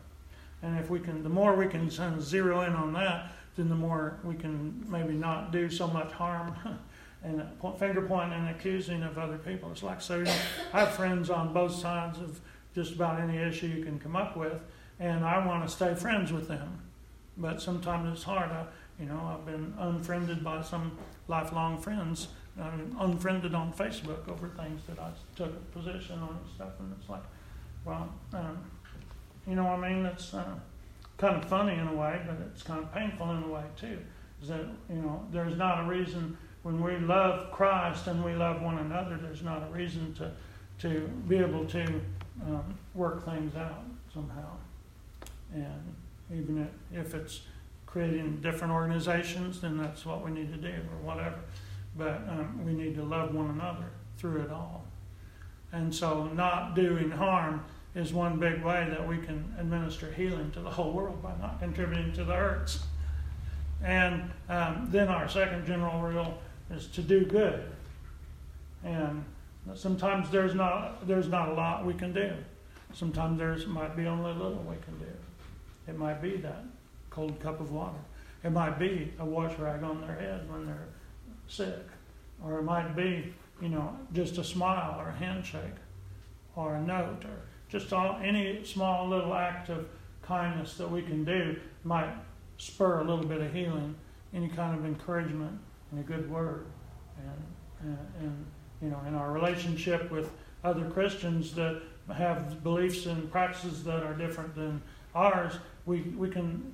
And 0.64 0.80
if 0.80 0.90
we 0.90 1.00
can, 1.00 1.24
the 1.24 1.30
more 1.30 1.56
we 1.56 1.68
can 1.68 1.90
uh, 2.00 2.20
zero 2.20 2.62
in 2.62 2.74
on 2.74 2.94
that, 2.94 3.32
then 3.56 3.70
the 3.70 3.76
more 3.76 4.20
we 4.24 4.36
can 4.36 4.86
maybe 4.88 5.14
not 5.14 5.52
do 5.52 5.70
so 5.70 5.88
much 5.88 6.12
harm 6.12 6.56
and 7.24 7.44
finger 7.78 8.02
pointing 8.02 8.40
and 8.40 8.50
accusing 8.50 9.04
of 9.04 9.18
other 9.18 9.38
people. 9.38 9.72
It's 9.72 9.84
like 9.84 10.02
so. 10.02 10.20
You 10.20 10.24
know, 10.26 10.36
I 10.74 10.80
have 10.82 10.94
friends 10.94 11.30
on 11.30 11.54
both 11.54 11.74
sides 11.74 12.20
of 12.20 12.40
just 12.74 12.94
about 12.94 13.20
any 13.20 13.38
issue 13.38 13.68
you 13.68 13.84
can 13.84 14.00
come 14.00 14.16
up 14.16 14.36
with, 14.38 14.60
and 15.00 15.26
I 15.26 15.46
want 15.46 15.68
to 15.68 15.74
stay 15.74 15.94
friends 15.94 16.32
with 16.32 16.48
them. 16.48 16.80
But 17.38 17.62
sometimes 17.62 18.12
it's 18.14 18.24
hard. 18.24 18.52
I, 18.52 18.66
you 19.00 19.06
know, 19.06 19.38
I've 19.38 19.46
been 19.46 19.74
unfriended 19.78 20.44
by 20.44 20.62
some 20.62 20.98
lifelong 21.28 21.80
friends. 21.80 22.30
I'm 22.60 22.96
unfriended 23.00 23.56
on 23.56 23.72
Facebook 23.74 24.28
over 24.28 24.50
things 24.50 24.82
that 24.88 25.00
I 25.00 25.12
took 25.36 25.50
a 25.50 25.80
position 25.80 26.20
on 26.20 26.30
and 26.30 26.56
stuff, 26.56 26.74
and 26.80 26.94
it's 27.00 27.10
like, 27.10 27.24
well, 27.86 28.14
um, 28.34 28.60
you 29.48 29.56
know 29.56 29.64
what 29.64 29.80
I 29.84 29.94
mean? 29.94 30.06
It's 30.06 30.34
uh, 30.34 30.56
kind 31.22 31.38
of 31.38 31.46
funny 31.46 31.74
in 31.74 31.88
a 31.88 31.94
way, 31.94 32.20
but 32.26 32.36
it's 32.48 32.64
kind 32.64 32.84
of 32.84 32.92
painful 32.94 33.30
in 33.32 33.44
a 33.44 33.48
way 33.48 33.64
too. 33.80 34.00
Is 34.42 34.50
that 34.50 34.66
you 34.90 34.96
know 34.96 35.24
there's 35.32 35.56
not 35.56 35.86
a 35.86 35.88
reason 35.88 36.36
when 36.64 36.82
we 36.82 36.98
love 36.98 37.52
Christ 37.52 38.08
and 38.08 38.26
we 38.26 38.34
love 38.34 38.62
one 38.62 38.80
another, 38.80 39.18
there's 39.22 39.44
not 39.44 39.64
a 39.64 39.72
reason 39.72 40.14
to 40.16 40.32
to 40.80 41.08
be 41.28 41.38
able 41.38 41.66
to 41.66 42.02
um, 42.48 42.78
work 42.96 43.24
things 43.24 43.56
out 43.56 43.84
somehow. 44.12 44.50
And 45.54 45.96
even 46.34 46.68
if 46.92 47.14
it's 47.14 47.42
creating 47.86 48.42
different 48.42 48.74
organizations, 48.74 49.62
then 49.62 49.78
that's 49.78 50.06
what 50.06 50.26
we 50.26 50.32
need 50.32 50.52
to 50.52 50.58
do 50.58 50.74
or 50.74 51.06
whatever. 51.06 51.38
But 51.96 52.24
um, 52.30 52.66
we 52.66 52.74
need 52.74 52.96
to 52.96 53.04
love 53.04 53.36
one 53.36 53.50
another 53.50 53.92
through 54.18 54.42
it 54.42 54.52
all. 54.52 54.86
And 55.72 55.94
so, 55.94 56.26
not 56.34 56.74
doing 56.74 57.12
harm 57.12 57.64
is 57.96 58.14
one 58.14 58.40
big 58.40 58.64
way 58.64 58.88
that 58.90 59.06
we 59.06 59.18
can 59.18 59.54
administer 59.60 60.12
healing 60.12 60.52
to 60.52 60.62
the 60.62 60.70
whole 60.70 60.92
world 60.92 61.22
by 61.22 61.34
not 61.42 61.60
contributing 61.60 62.14
to 62.14 62.24
the 62.24 62.34
hurts. 62.34 62.80
And 63.84 64.32
um, 64.48 64.88
then 64.92 65.10
our 65.10 65.28
second 65.28 65.66
general 65.66 66.02
rule 66.02 66.38
is 66.70 66.88
to 66.88 67.02
do 67.02 67.26
good. 67.26 67.64
And 68.84 69.24
sometimes 69.76 70.30
there's 70.30 70.56
not 70.56 71.08
there's 71.08 71.28
not 71.28 71.50
a 71.50 71.54
lot 71.54 71.86
we 71.86 71.94
can 71.94 72.14
do. 72.14 72.32
Sometimes 72.94 73.38
there's 73.38 73.68
might 73.68 73.96
be 73.96 74.06
only 74.06 74.32
a 74.32 74.34
little 74.34 74.64
we 74.68 74.76
can 74.84 74.98
do. 75.00 75.12
It 75.88 75.98
might 75.98 76.22
be 76.22 76.38
that 76.38 76.64
cold 77.10 77.40
cup 77.40 77.60
of 77.60 77.72
water. 77.72 78.00
It 78.44 78.52
might 78.52 78.80
be 78.80 79.14
a 79.20 79.26
wash 79.26 79.58
rag 79.60 79.84
on 79.84 80.02
their 80.02 80.16
head 80.16 80.50
when 80.50 80.66
they're 80.66 80.88
sick, 81.48 81.86
or 82.44 82.60
it 82.60 82.64
might 82.64 82.96
be 82.96 83.34
you 83.62 83.70
know 83.70 83.96
just 84.14 84.38
a 84.38 84.44
smile 84.44 85.00
or 85.00 85.10
a 85.10 85.16
handshake, 85.16 85.78
or 86.56 86.76
a 86.76 86.82
note, 86.82 87.24
or 87.26 87.42
just 87.72 87.94
all, 87.94 88.20
any 88.22 88.64
small 88.66 89.08
little 89.08 89.34
act 89.34 89.70
of 89.70 89.88
kindness 90.22 90.76
that 90.78 90.90
we 90.90 91.02
can 91.02 91.24
do 91.24 91.56
might 91.84 92.14
spur 92.58 93.00
a 93.00 93.04
little 93.04 93.26
bit 93.26 93.42
of 93.42 93.54
healing, 93.54 93.96
any 94.34 94.50
kind 94.50 94.78
of 94.78 94.86
encouragement 94.86 95.58
and 95.92 96.00
a 96.00 96.04
good 96.04 96.30
word. 96.30 96.66
And, 97.18 97.90
and, 97.90 97.98
and 98.20 98.46
you 98.82 98.90
know, 98.90 99.02
in 99.08 99.16
our 99.16 99.32
relationship 99.32 100.12
with 100.12 100.30
other 100.64 100.86
Christians 100.90 101.54
that 101.56 101.82
have 102.14 102.64
beliefs 102.64 103.06
and 103.06 103.32
practices 103.32 103.84
that 103.86 104.04
are 104.04 104.14
different 104.14 104.54
than 104.54 104.82
ours, 105.16 105.54
we, 105.86 106.02
we 106.02 106.30
can 106.30 106.74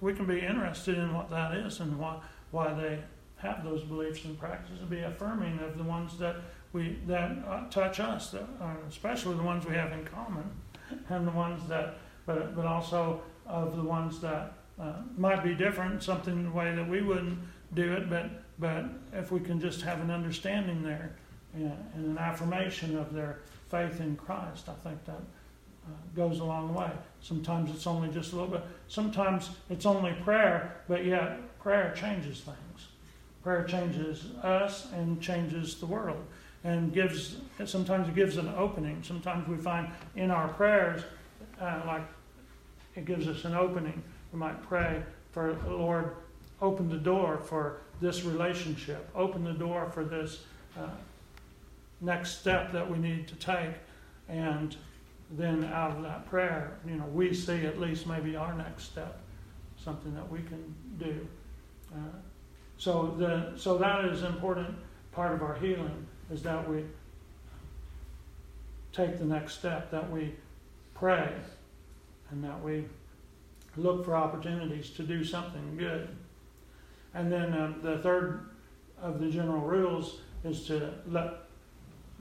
we 0.00 0.14
can 0.14 0.24
be 0.24 0.40
interested 0.40 0.96
in 0.96 1.12
what 1.12 1.28
that 1.30 1.54
is 1.54 1.80
and 1.80 1.98
why 1.98 2.18
why 2.50 2.72
they 2.72 2.98
have 3.36 3.64
those 3.64 3.82
beliefs 3.82 4.24
and 4.24 4.38
practices, 4.38 4.80
and 4.80 4.90
be 4.90 5.00
affirming 5.00 5.58
of 5.60 5.78
the 5.78 5.84
ones 5.84 6.18
that 6.18 6.36
we 6.72 6.98
that 7.06 7.38
uh, 7.46 7.68
touch 7.68 8.00
us, 8.00 8.30
that, 8.30 8.46
uh, 8.60 8.74
especially 8.88 9.36
the 9.36 9.42
ones 9.42 9.66
we 9.66 9.74
have 9.74 9.92
in 9.92 10.04
common, 10.04 10.44
and 11.08 11.26
the 11.26 11.32
ones 11.32 11.66
that, 11.68 11.98
but 12.26 12.54
but 12.54 12.66
also 12.66 13.20
of 13.46 13.76
the 13.76 13.82
ones 13.82 14.20
that 14.20 14.52
uh, 14.80 14.94
might 15.16 15.42
be 15.42 15.54
different, 15.54 16.02
something 16.02 16.34
in 16.34 16.44
the 16.44 16.50
way 16.50 16.74
that 16.74 16.88
we 16.88 17.02
wouldn't 17.02 17.38
do 17.74 17.92
it, 17.92 18.08
but 18.08 18.30
but 18.58 18.84
if 19.12 19.32
we 19.32 19.40
can 19.40 19.60
just 19.60 19.82
have 19.82 20.00
an 20.00 20.10
understanding 20.10 20.82
there 20.82 21.16
and, 21.54 21.72
and 21.94 22.04
an 22.06 22.18
affirmation 22.18 22.96
of 22.96 23.12
their 23.12 23.38
faith 23.70 24.00
in 24.00 24.16
Christ, 24.16 24.68
I 24.68 24.74
think 24.88 25.04
that 25.06 25.14
uh, 25.14 25.92
goes 26.14 26.40
a 26.40 26.44
long 26.44 26.74
way. 26.74 26.90
Sometimes 27.20 27.70
it's 27.70 27.86
only 27.86 28.10
just 28.10 28.32
a 28.32 28.36
little 28.36 28.50
bit. 28.50 28.62
Sometimes 28.86 29.50
it's 29.70 29.86
only 29.86 30.12
prayer, 30.22 30.82
but 30.88 31.04
yet 31.04 31.58
prayer 31.58 31.92
changes 31.96 32.40
things. 32.40 32.88
Prayer 33.42 33.64
changes 33.64 34.26
us 34.42 34.88
and 34.92 35.20
changes 35.20 35.80
the 35.80 35.86
world 35.86 36.22
and 36.64 36.92
gives 36.92 37.38
sometimes 37.64 38.08
it 38.08 38.14
gives 38.14 38.36
an 38.36 38.48
opening. 38.56 39.02
Sometimes 39.02 39.48
we 39.48 39.56
find 39.56 39.88
in 40.16 40.30
our 40.30 40.48
prayers, 40.48 41.02
uh, 41.60 41.80
like 41.86 42.02
it 42.94 43.04
gives 43.04 43.26
us 43.28 43.44
an 43.44 43.54
opening. 43.54 44.02
We 44.32 44.38
might 44.38 44.62
pray 44.62 45.02
for 45.32 45.56
Lord, 45.66 46.16
open 46.60 46.88
the 46.88 46.98
door 46.98 47.38
for 47.38 47.78
this 48.00 48.24
relationship, 48.24 49.08
open 49.14 49.44
the 49.44 49.52
door 49.52 49.90
for 49.92 50.04
this 50.04 50.44
uh, 50.78 50.88
next 52.00 52.40
step 52.40 52.72
that 52.72 52.90
we 52.90 52.98
need 52.98 53.28
to 53.28 53.34
take, 53.36 53.74
and 54.28 54.76
then 55.30 55.64
out 55.64 55.96
of 55.96 56.02
that 56.02 56.28
prayer, 56.28 56.78
you 56.86 56.96
know, 56.96 57.06
we 57.06 57.32
see 57.32 57.64
at 57.66 57.78
least 57.78 58.06
maybe 58.06 58.36
our 58.36 58.52
next 58.54 58.84
step, 58.84 59.20
something 59.82 60.14
that 60.14 60.30
we 60.30 60.40
can 60.40 60.74
do. 60.98 61.26
Uh, 61.92 61.98
so 62.76 63.14
the 63.18 63.52
so 63.56 63.78
that 63.78 64.04
is 64.06 64.22
an 64.22 64.32
important 64.34 64.74
part 65.12 65.34
of 65.34 65.42
our 65.42 65.54
healing 65.54 66.06
is 66.30 66.42
that 66.42 66.68
we 66.68 66.84
take 68.92 69.18
the 69.18 69.24
next 69.24 69.58
step, 69.58 69.90
that 69.90 70.10
we 70.10 70.34
pray, 70.94 71.32
and 72.30 72.42
that 72.44 72.62
we 72.62 72.84
look 73.76 74.04
for 74.04 74.16
opportunities 74.16 74.90
to 74.90 75.02
do 75.02 75.24
something 75.24 75.76
good. 75.76 76.08
And 77.14 77.30
then 77.30 77.52
um, 77.54 77.76
the 77.82 77.98
third 77.98 78.50
of 79.00 79.20
the 79.20 79.30
general 79.30 79.62
rules 79.62 80.20
is 80.44 80.66
to 80.66 80.92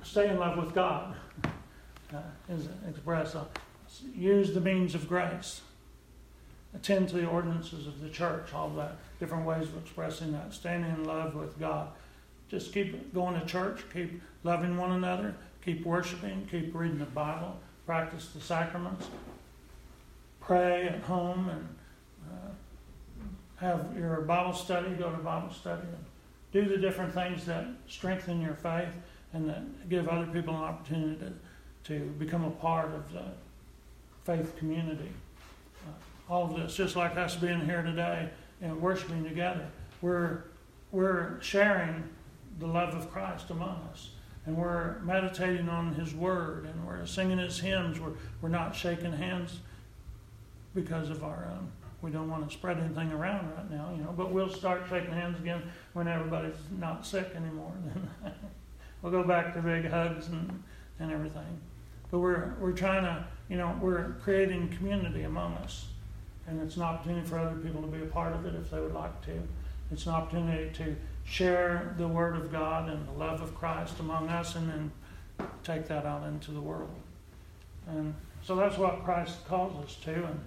stay 0.04 0.30
in 0.30 0.39
love 0.39 0.58
with 0.58 0.74
God. 0.74 1.15
uh, 2.13 2.22
is 2.50 2.67
expressed. 2.88 3.36
Uh, 3.36 3.45
use 4.15 4.54
the 4.54 4.62
means 4.62 4.95
of 4.95 5.08
grace. 5.08 5.62
Attend 6.76 7.10
to 7.10 7.15
the 7.15 7.26
ordinances 7.26 7.88
of 7.88 8.00
the 8.00 8.10
church, 8.10 8.54
all 8.54 8.69
that 8.69 8.98
different 9.19 9.45
ways 9.45 9.63
of 9.63 9.78
expressing 9.78 10.32
that. 10.34 10.54
Standing 10.54 10.91
in 10.91 11.04
love 11.04 11.36
with 11.36 11.60
God. 11.60 11.89
Just 12.49 12.73
keep 12.73 13.13
going 13.13 13.39
to 13.39 13.45
church, 13.45 13.83
keep 13.93 14.21
loving 14.43 14.75
one 14.75 14.91
another, 14.91 15.35
keep 15.63 15.85
worshiping, 15.85 16.47
keep 16.49 16.73
reading 16.73 16.97
the 16.97 17.05
Bible, 17.05 17.57
practice 17.85 18.29
the 18.33 18.41
sacraments, 18.41 19.07
pray 20.41 20.88
at 20.88 21.01
home, 21.01 21.49
and 21.49 21.75
uh, 22.31 23.65
have 23.65 23.95
your 23.95 24.21
Bible 24.21 24.53
study, 24.53 24.89
go 24.95 25.12
to 25.12 25.17
Bible 25.17 25.53
study, 25.53 25.83
and 25.83 26.05
do 26.51 26.67
the 26.67 26.77
different 26.77 27.13
things 27.13 27.45
that 27.45 27.67
strengthen 27.88 28.41
your 28.41 28.55
faith 28.55 28.93
and 29.33 29.47
that 29.47 29.89
give 29.89 30.07
other 30.07 30.25
people 30.25 30.55
an 30.55 30.63
opportunity 30.63 31.19
to, 31.83 31.99
to 31.99 32.05
become 32.12 32.43
a 32.43 32.51
part 32.51 32.91
of 32.93 33.13
the 33.13 33.25
faith 34.23 34.57
community. 34.57 35.12
Uh, 35.88 36.33
all 36.33 36.45
of 36.45 36.59
this, 36.59 36.75
just 36.75 36.95
like 36.95 37.15
us 37.15 37.35
being 37.35 37.63
here 37.65 37.83
today 37.83 38.29
and 38.62 38.81
worshiping 38.81 39.23
together, 39.23 39.67
we're, 40.01 40.45
we're 40.91 41.39
sharing 41.41 42.03
the 42.60 42.67
love 42.67 42.93
of 42.93 43.12
Christ 43.12 43.50
among 43.50 43.88
us. 43.91 44.12
And 44.45 44.58
we're 44.58 45.00
meditating 45.00 45.69
on 45.69 45.93
His 45.95 46.13
Word 46.13 46.65
and 46.65 46.88
we're 46.88 47.06
singing 47.06 47.38
His 47.38 47.60
hymns. 47.60 48.00
We're, 48.00 48.13
we're 48.41 48.50
not 48.50 48.76
shaking 48.76 49.13
hands 49.13 49.60
because 50.76 51.10
of 51.10 51.24
our, 51.24 51.52
um, 51.52 51.72
we 52.02 52.12
don't 52.12 52.30
want 52.30 52.48
to 52.48 52.54
spread 52.54 52.78
anything 52.78 53.12
around 53.12 53.50
right 53.56 53.69
now, 53.72 53.91
you 53.95 54.04
know, 54.04 54.13
but 54.15 54.32
we'll 54.32 54.50
start 54.50 54.84
shaking 54.89 55.12
hands 55.12 55.39
again 55.39 55.63
when 55.93 56.08
everybody's 56.08 56.56
not 56.78 57.06
sick 57.06 57.32
anymore. 57.36 57.74
we'll 59.02 59.12
go 59.12 59.24
back 59.24 59.54
to 59.54 59.62
big 59.62 59.89
hugs 59.89 60.28
and, 60.28 60.63
and 61.00 61.12
everything. 61.12 61.60
But 62.12 62.19
we're, 62.19 62.54
we're 62.60 62.72
trying 62.72 63.04
to, 63.04 63.26
you 63.50 63.58
know, 63.58 63.78
we're 63.82 64.15
creating 64.24 64.69
community 64.69 65.24
among 65.24 65.54
us. 65.56 65.88
And 66.48 66.62
it's 66.62 66.78
an 66.78 66.82
opportunity 66.82 67.28
for 67.28 67.38
other 67.38 67.56
people 67.58 67.82
to 67.82 67.88
be 67.88 68.02
a 68.02 68.08
part 68.08 68.34
of 68.34 68.45
it 68.45 68.56
if 68.56 68.72
they 68.72 68.80
would 68.80 68.93
like 68.93 69.22
to. 69.26 69.39
It's 69.91 70.06
an 70.08 70.13
opportunity 70.13 70.72
to 70.78 70.95
share 71.29 71.93
the 71.97 72.07
Word 72.07 72.35
of 72.35 72.51
God 72.51 72.89
and 72.89 73.07
the 73.07 73.11
love 73.11 73.41
of 73.41 73.53
Christ 73.53 73.99
among 73.99 74.29
us 74.29 74.55
and 74.55 74.69
then 74.69 74.91
take 75.63 75.87
that 75.87 76.05
out 76.05 76.25
into 76.27 76.51
the 76.51 76.59
world. 76.59 76.89
And 77.87 78.15
so 78.43 78.55
that's 78.55 78.77
what 78.77 79.03
Christ 79.03 79.47
calls 79.47 79.85
us 79.85 79.95
to. 80.05 80.13
And 80.13 80.39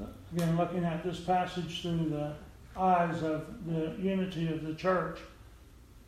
uh, 0.00 0.06
again, 0.34 0.56
looking 0.56 0.84
at 0.84 1.04
this 1.04 1.20
passage 1.20 1.82
through 1.82 2.08
the 2.08 2.32
eyes 2.76 3.22
of 3.22 3.46
the 3.66 3.94
unity 4.00 4.50
of 4.52 4.64
the 4.64 4.74
church, 4.74 5.18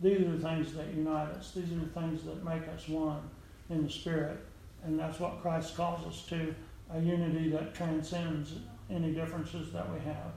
these 0.01 0.23
are 0.23 0.37
the 0.37 0.49
things 0.49 0.75
that 0.75 0.87
unite 0.95 1.29
us. 1.31 1.53
These 1.55 1.71
are 1.73 1.81
the 1.81 2.01
things 2.01 2.23
that 2.25 2.43
make 2.45 2.67
us 2.69 2.89
one 2.89 3.21
in 3.69 3.85
the 3.85 3.91
Spirit. 3.91 4.39
And 4.85 4.99
that's 4.99 5.21
what 5.21 5.43
Christ 5.43 5.77
calls 5.77 6.07
us 6.07 6.25
to 6.29 6.55
a 6.95 7.01
unity 7.01 7.51
that 7.51 7.75
transcends 7.75 8.55
any 8.91 9.13
differences 9.13 9.73
that 9.73 9.91
we 9.93 9.99
have 10.01 10.33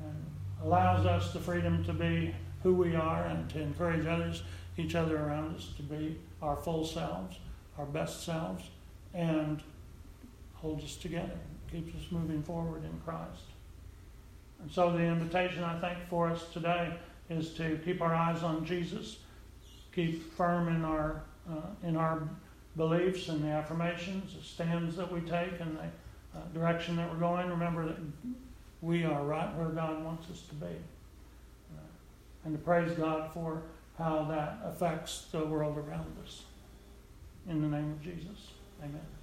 and 0.00 0.26
allows 0.62 1.06
us 1.06 1.32
the 1.32 1.40
freedom 1.40 1.84
to 1.84 1.92
be 1.92 2.34
who 2.62 2.74
we 2.74 2.94
are 2.94 3.24
and 3.24 3.48
to 3.50 3.60
encourage 3.60 4.06
others, 4.06 4.42
each 4.76 4.94
other 4.94 5.16
around 5.16 5.54
us, 5.54 5.72
to 5.76 5.82
be 5.82 6.18
our 6.42 6.56
full 6.56 6.84
selves, 6.84 7.38
our 7.78 7.86
best 7.86 8.24
selves, 8.24 8.64
and 9.14 9.62
holds 10.54 10.84
us 10.84 10.96
together, 10.96 11.38
keeps 11.70 11.94
us 11.94 12.10
moving 12.10 12.42
forward 12.42 12.84
in 12.84 13.00
Christ. 13.04 13.44
And 14.60 14.70
so 14.70 14.92
the 14.92 15.02
invitation 15.02 15.62
I 15.62 15.78
think 15.80 16.08
for 16.08 16.28
us 16.28 16.44
today 16.52 16.94
is 17.30 17.50
to 17.54 17.78
keep 17.84 18.00
our 18.02 18.14
eyes 18.14 18.42
on 18.42 18.64
Jesus, 18.64 19.18
keep 19.94 20.32
firm 20.34 20.68
in 20.68 20.84
our 20.84 21.22
uh, 21.48 21.86
in 21.86 21.96
our 21.96 22.28
beliefs 22.76 23.28
and 23.28 23.42
the 23.42 23.48
affirmations, 23.48 24.34
the 24.34 24.42
stands 24.42 24.96
that 24.96 25.10
we 25.10 25.20
take, 25.20 25.60
and 25.60 25.78
the 25.78 25.84
uh, 26.38 26.54
direction 26.54 26.96
that 26.96 27.10
we're 27.10 27.18
going. 27.18 27.48
Remember 27.48 27.86
that 27.86 27.96
we 28.80 29.04
are 29.04 29.24
right 29.24 29.54
where 29.56 29.68
God 29.68 30.04
wants 30.04 30.30
us 30.30 30.42
to 30.48 30.54
be, 30.54 30.66
uh, 30.66 31.80
and 32.44 32.56
to 32.56 32.62
praise 32.62 32.92
God 32.92 33.32
for 33.32 33.62
how 33.98 34.24
that 34.24 34.60
affects 34.64 35.26
the 35.32 35.44
world 35.44 35.76
around 35.76 36.16
us. 36.24 36.44
In 37.48 37.62
the 37.62 37.68
name 37.68 37.90
of 37.90 38.02
Jesus, 38.02 38.52
Amen. 38.82 39.17